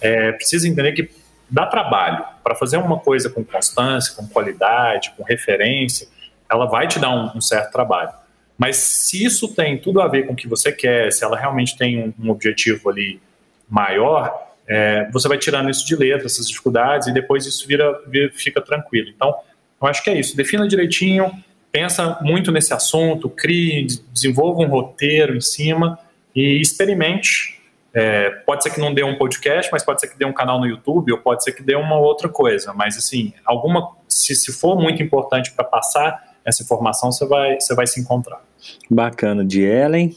é, 0.00 0.32
precisa 0.32 0.66
entender 0.66 0.92
que 0.92 1.10
dá 1.50 1.66
trabalho. 1.66 2.24
Para 2.42 2.54
fazer 2.54 2.76
uma 2.76 2.98
coisa 2.98 3.30
com 3.30 3.44
constância, 3.44 4.14
com 4.14 4.26
qualidade, 4.28 5.12
com 5.16 5.22
referência, 5.22 6.08
ela 6.50 6.66
vai 6.66 6.86
te 6.86 6.98
dar 6.98 7.10
um, 7.10 7.36
um, 7.36 7.40
certo 7.40 7.72
trabalho. 7.72 8.10
Mas 8.56 8.76
se 8.76 9.24
isso 9.24 9.54
tem 9.54 9.78
tudo 9.78 10.00
a 10.00 10.08
ver 10.08 10.26
com 10.26 10.32
o 10.32 10.36
que 10.36 10.48
você 10.48 10.72
quer, 10.72 11.12
se 11.12 11.24
ela 11.24 11.38
realmente 11.38 11.76
tem 11.76 12.02
um, 12.02 12.26
um 12.26 12.30
objetivo 12.30 12.90
ali 12.90 13.20
maior, 13.68 14.48
é, 14.66 15.08
você 15.10 15.28
vai 15.28 15.38
tirando 15.38 15.70
isso 15.70 15.86
de 15.86 15.94
letra, 15.96 16.26
essas 16.26 16.48
dificuldades, 16.48 17.08
e 17.08 17.12
depois 17.12 17.46
isso 17.46 17.66
vira, 17.66 18.00
vira, 18.06 18.30
fica 18.32 18.60
tranquilo. 18.60 19.08
Então, 19.08 19.34
eu 19.80 19.88
acho 19.88 20.02
que 20.02 20.10
é 20.10 20.18
isso. 20.18 20.36
Defina 20.36 20.66
direitinho, 20.66 21.30
pensa 21.70 22.18
muito 22.20 22.50
nesse 22.50 22.74
assunto, 22.74 23.28
crie, 23.28 23.86
desenvolva 24.12 24.62
um 24.62 24.68
roteiro 24.68 25.36
em 25.36 25.40
cima 25.40 25.98
e 26.34 26.60
experimente 26.60 27.57
é, 27.98 28.30
pode 28.46 28.62
ser 28.62 28.70
que 28.70 28.80
não 28.80 28.94
dê 28.94 29.02
um 29.02 29.18
podcast, 29.18 29.72
mas 29.72 29.82
pode 29.82 30.00
ser 30.00 30.06
que 30.06 30.16
dê 30.16 30.24
um 30.24 30.32
canal 30.32 30.60
no 30.60 30.66
YouTube, 30.66 31.10
ou 31.10 31.18
pode 31.18 31.42
ser 31.42 31.50
que 31.50 31.64
dê 31.64 31.74
uma 31.74 31.98
outra 31.98 32.28
coisa. 32.28 32.72
Mas, 32.72 32.96
assim, 32.96 33.32
alguma, 33.44 33.96
se, 34.06 34.36
se 34.36 34.52
for 34.52 34.80
muito 34.80 35.02
importante 35.02 35.52
para 35.52 35.64
passar 35.64 36.36
essa 36.44 36.62
informação, 36.62 37.10
você 37.10 37.26
vai, 37.26 37.60
você 37.60 37.74
vai 37.74 37.88
se 37.88 38.00
encontrar. 38.00 38.40
Bacana. 38.88 39.44
De 39.44 39.62
Ellen? 39.62 40.16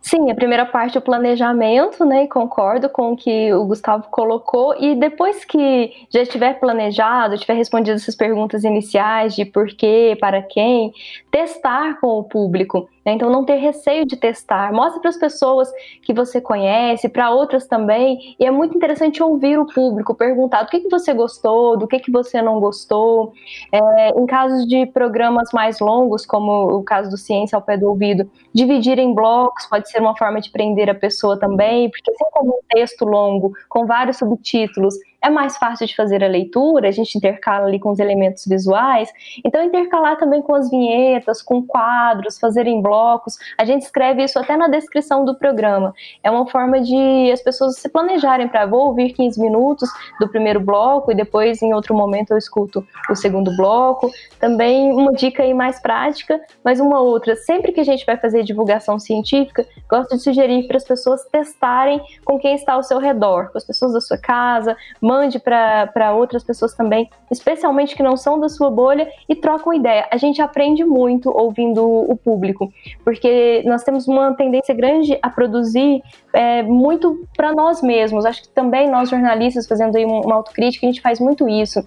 Sim, 0.00 0.30
a 0.30 0.34
primeira 0.34 0.64
parte 0.64 0.96
é 0.96 0.98
o 0.98 1.02
planejamento, 1.02 2.04
né? 2.04 2.26
Concordo 2.26 2.88
com 2.88 3.12
o 3.12 3.16
que 3.16 3.52
o 3.52 3.66
Gustavo 3.66 4.08
colocou. 4.10 4.74
E 4.80 4.96
depois 4.96 5.44
que 5.44 5.92
já 6.10 6.22
estiver 6.22 6.58
planejado, 6.58 7.36
tiver 7.38 7.54
respondido 7.54 7.96
essas 7.96 8.16
perguntas 8.16 8.64
iniciais 8.64 9.36
de 9.36 9.44
por 9.44 9.68
quê, 9.68 10.16
para 10.18 10.42
quem, 10.42 10.92
testar 11.30 12.00
com 12.00 12.18
o 12.18 12.24
público. 12.24 12.88
Né? 13.04 13.12
Então, 13.12 13.30
não 13.30 13.44
ter 13.44 13.56
receio 13.56 14.06
de 14.06 14.16
testar. 14.16 14.72
Mostre 14.72 15.00
para 15.00 15.10
as 15.10 15.16
pessoas 15.16 15.70
que 16.02 16.12
você 16.12 16.40
conhece, 16.40 17.08
para 17.08 17.30
outras 17.30 17.66
também. 17.66 18.36
E 18.38 18.46
é 18.46 18.50
muito 18.50 18.76
interessante 18.76 19.22
ouvir 19.22 19.58
o 19.58 19.66
público, 19.66 20.14
perguntar 20.14 20.62
do 20.62 20.68
que, 20.68 20.80
que 20.80 20.90
você 20.90 21.12
gostou, 21.12 21.76
do 21.76 21.86
que, 21.86 21.98
que 21.98 22.10
você 22.10 22.40
não 22.40 22.60
gostou. 22.60 23.32
É, 23.72 24.10
em 24.10 24.26
casos 24.26 24.66
de 24.66 24.86
programas 24.86 25.48
mais 25.52 25.80
longos, 25.80 26.24
como 26.24 26.76
o 26.76 26.82
caso 26.82 27.10
do 27.10 27.16
Ciência 27.16 27.56
ao 27.56 27.62
Pé 27.62 27.76
do 27.76 27.88
Ouvido, 27.88 28.30
dividir 28.54 28.98
em 28.98 29.14
blocos 29.14 29.66
pode 29.66 29.88
ser 29.90 30.00
uma 30.00 30.16
forma 30.16 30.40
de 30.40 30.50
prender 30.50 30.88
a 30.90 30.94
pessoa 30.94 31.38
também, 31.38 31.90
porque 31.90 32.10
assim 32.10 32.30
como 32.32 32.50
um 32.52 32.60
texto 32.68 33.04
longo 33.04 33.52
com 33.68 33.86
vários 33.86 34.18
subtítulos, 34.18 34.94
é 35.22 35.30
mais 35.30 35.56
fácil 35.56 35.86
de 35.86 35.94
fazer 35.94 36.24
a 36.24 36.28
leitura, 36.28 36.88
a 36.88 36.92
gente 36.92 37.16
intercala 37.16 37.66
ali 37.66 37.78
com 37.78 37.90
os 37.90 37.98
elementos 37.98 38.44
visuais, 38.46 39.08
então 39.44 39.62
intercalar 39.62 40.18
também 40.18 40.42
com 40.42 40.54
as 40.54 40.68
vinhetas, 40.68 41.40
com 41.40 41.64
quadros, 41.64 42.38
fazer 42.38 42.66
em 42.66 42.82
blocos, 42.82 43.38
a 43.56 43.64
gente 43.64 43.82
escreve 43.82 44.24
isso 44.24 44.38
até 44.38 44.56
na 44.56 44.68
descrição 44.68 45.24
do 45.24 45.36
programa. 45.36 45.94
É 46.22 46.30
uma 46.30 46.46
forma 46.46 46.80
de 46.80 47.30
as 47.30 47.40
pessoas 47.40 47.76
se 47.76 47.88
planejarem 47.88 48.48
para 48.48 48.66
vou 48.66 48.86
ouvir 48.88 49.12
15 49.12 49.40
minutos 49.40 49.88
do 50.18 50.28
primeiro 50.28 50.60
bloco 50.60 51.12
e 51.12 51.14
depois 51.14 51.62
em 51.62 51.72
outro 51.74 51.94
momento 51.94 52.32
eu 52.32 52.38
escuto 52.38 52.86
o 53.08 53.14
segundo 53.14 53.54
bloco. 53.56 54.10
Também 54.40 54.92
uma 54.92 55.12
dica 55.12 55.42
aí 55.42 55.54
mais 55.54 55.80
prática, 55.80 56.40
mas 56.64 56.80
uma 56.80 57.00
outra, 57.00 57.36
sempre 57.36 57.72
que 57.72 57.80
a 57.80 57.84
gente 57.84 58.04
vai 58.04 58.16
fazer 58.16 58.42
divulgação 58.42 58.98
científica, 58.98 59.66
gosto 59.88 60.16
de 60.16 60.22
sugerir 60.22 60.66
para 60.66 60.76
as 60.76 60.84
pessoas 60.84 61.24
testarem 61.26 62.00
com 62.24 62.38
quem 62.38 62.54
está 62.54 62.72
ao 62.72 62.82
seu 62.82 62.98
redor, 62.98 63.50
com 63.52 63.58
as 63.58 63.64
pessoas 63.64 63.92
da 63.92 64.00
sua 64.00 64.18
casa, 64.18 64.76
mande 65.12 65.38
para 65.38 66.14
outras 66.14 66.42
pessoas 66.42 66.72
também, 66.74 67.10
especialmente 67.30 67.94
que 67.94 68.02
não 68.02 68.16
são 68.16 68.40
da 68.40 68.48
sua 68.48 68.70
bolha, 68.70 69.06
e 69.28 69.34
trocam 69.34 69.74
ideia. 69.74 70.06
A 70.10 70.16
gente 70.16 70.40
aprende 70.40 70.84
muito 70.84 71.30
ouvindo 71.30 71.84
o 71.86 72.16
público, 72.16 72.72
porque 73.04 73.62
nós 73.66 73.82
temos 73.82 74.08
uma 74.08 74.34
tendência 74.34 74.74
grande 74.74 75.18
a 75.20 75.28
produzir 75.28 76.02
é, 76.32 76.62
muito 76.62 77.26
para 77.36 77.52
nós 77.52 77.82
mesmos. 77.82 78.24
Acho 78.24 78.42
que 78.42 78.48
também 78.48 78.90
nós 78.90 79.10
jornalistas, 79.10 79.66
fazendo 79.66 79.96
aí 79.96 80.04
uma 80.04 80.34
autocrítica, 80.34 80.86
a 80.86 80.90
gente 80.90 81.02
faz 81.02 81.20
muito 81.20 81.48
isso 81.48 81.82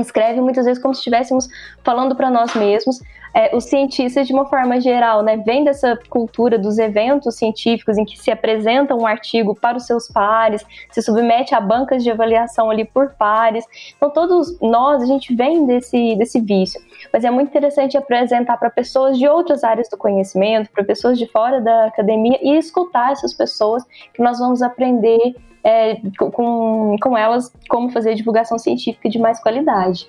escreve 0.00 0.40
muitas 0.40 0.64
vezes 0.64 0.82
como 0.82 0.94
se 0.94 1.00
estivéssemos 1.00 1.48
falando 1.84 2.16
para 2.16 2.30
nós 2.30 2.54
mesmos. 2.54 3.00
É, 3.34 3.54
os 3.56 3.64
cientistas, 3.64 4.26
de 4.26 4.32
uma 4.32 4.44
forma 4.44 4.78
geral, 4.78 5.22
né, 5.22 5.38
vem 5.38 5.64
dessa 5.64 5.98
cultura 6.10 6.58
dos 6.58 6.78
eventos 6.78 7.36
científicos 7.36 7.96
em 7.96 8.04
que 8.04 8.18
se 8.18 8.30
apresenta 8.30 8.94
um 8.94 9.06
artigo 9.06 9.54
para 9.54 9.78
os 9.78 9.86
seus 9.86 10.06
pares, 10.06 10.64
se 10.90 11.00
submete 11.00 11.54
a 11.54 11.60
bancas 11.60 12.04
de 12.04 12.10
avaliação 12.10 12.70
ali 12.70 12.84
por 12.84 13.10
pares. 13.14 13.64
Então, 13.96 14.10
todos 14.10 14.60
nós, 14.60 15.02
a 15.02 15.06
gente 15.06 15.34
vem 15.34 15.64
desse, 15.64 16.14
desse 16.16 16.40
vício. 16.40 16.80
Mas 17.10 17.24
é 17.24 17.30
muito 17.30 17.48
interessante 17.48 17.96
apresentar 17.96 18.58
para 18.58 18.68
pessoas 18.68 19.18
de 19.18 19.26
outras 19.26 19.64
áreas 19.64 19.88
do 19.88 19.96
conhecimento, 19.96 20.70
para 20.70 20.84
pessoas 20.84 21.18
de 21.18 21.26
fora 21.26 21.58
da 21.58 21.86
academia 21.86 22.38
e 22.42 22.58
escutar 22.58 23.12
essas 23.12 23.32
pessoas 23.32 23.82
que 24.12 24.22
nós 24.22 24.38
vamos 24.38 24.60
aprender 24.60 25.34
é, 25.64 25.96
com, 26.18 26.96
com 27.00 27.16
elas 27.16 27.52
como 27.68 27.90
fazer 27.90 28.14
divulgação 28.14 28.58
científica 28.58 29.08
de 29.08 29.18
mais 29.18 29.40
qualidade. 29.40 30.08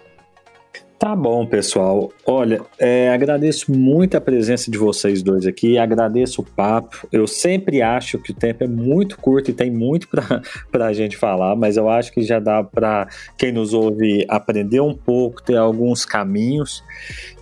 Tá 1.04 1.18
bom, 1.18 1.46
pessoal. 1.46 2.14
Olha, 2.26 2.62
é, 2.80 3.10
agradeço 3.10 3.70
muito 3.74 4.16
a 4.16 4.22
presença 4.22 4.72
de 4.72 4.78
vocês 4.78 5.22
dois 5.22 5.46
aqui, 5.46 5.78
agradeço 5.78 6.40
o 6.40 6.46
papo. 6.46 7.06
Eu 7.12 7.28
sempre 7.28 7.82
acho 7.82 8.18
que 8.20 8.32
o 8.32 8.34
tempo 8.34 8.64
é 8.64 8.68
muito 8.68 9.18
curto 9.18 9.52
e 9.52 9.54
tem 9.54 9.70
muito 9.70 10.08
para 10.08 10.86
a 10.88 10.94
gente 10.94 11.18
falar, 11.18 11.58
mas 11.58 11.76
eu 11.76 11.90
acho 11.90 12.14
que 12.14 12.22
já 12.22 12.40
dá 12.40 12.64
para 12.64 13.06
quem 13.38 13.52
nos 13.52 13.74
ouve 13.74 14.26
aprender 14.30 14.80
um 14.80 14.94
pouco, 14.94 15.44
ter 15.44 15.58
alguns 15.58 16.06
caminhos. 16.06 16.82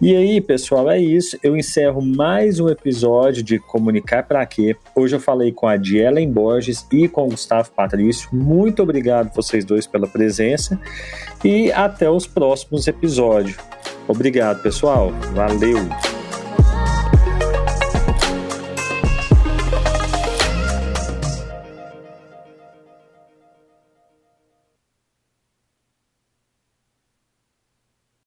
E 0.01 0.15
aí, 0.15 0.41
pessoal, 0.41 0.89
é 0.89 0.97
isso. 0.97 1.37
Eu 1.43 1.55
encerro 1.55 2.01
mais 2.01 2.59
um 2.59 2.67
episódio 2.67 3.43
de 3.43 3.59
Comunicar 3.59 4.27
para 4.27 4.43
Quê. 4.43 4.75
Hoje 4.95 5.17
eu 5.17 5.19
falei 5.19 5.51
com 5.51 5.67
a 5.67 5.77
Dielen 5.77 6.31
Borges 6.31 6.83
e 6.91 7.07
com 7.07 7.25
o 7.25 7.29
Gustavo 7.29 7.69
Patrício. 7.73 8.27
Muito 8.33 8.81
obrigado 8.81 9.31
vocês 9.35 9.63
dois 9.63 9.85
pela 9.85 10.07
presença 10.07 10.81
e 11.45 11.71
até 11.71 12.09
os 12.09 12.25
próximos 12.25 12.87
episódios. 12.87 13.50
Obrigado, 14.07 14.61
pessoal. 14.61 15.11
Valeu! 15.33 15.77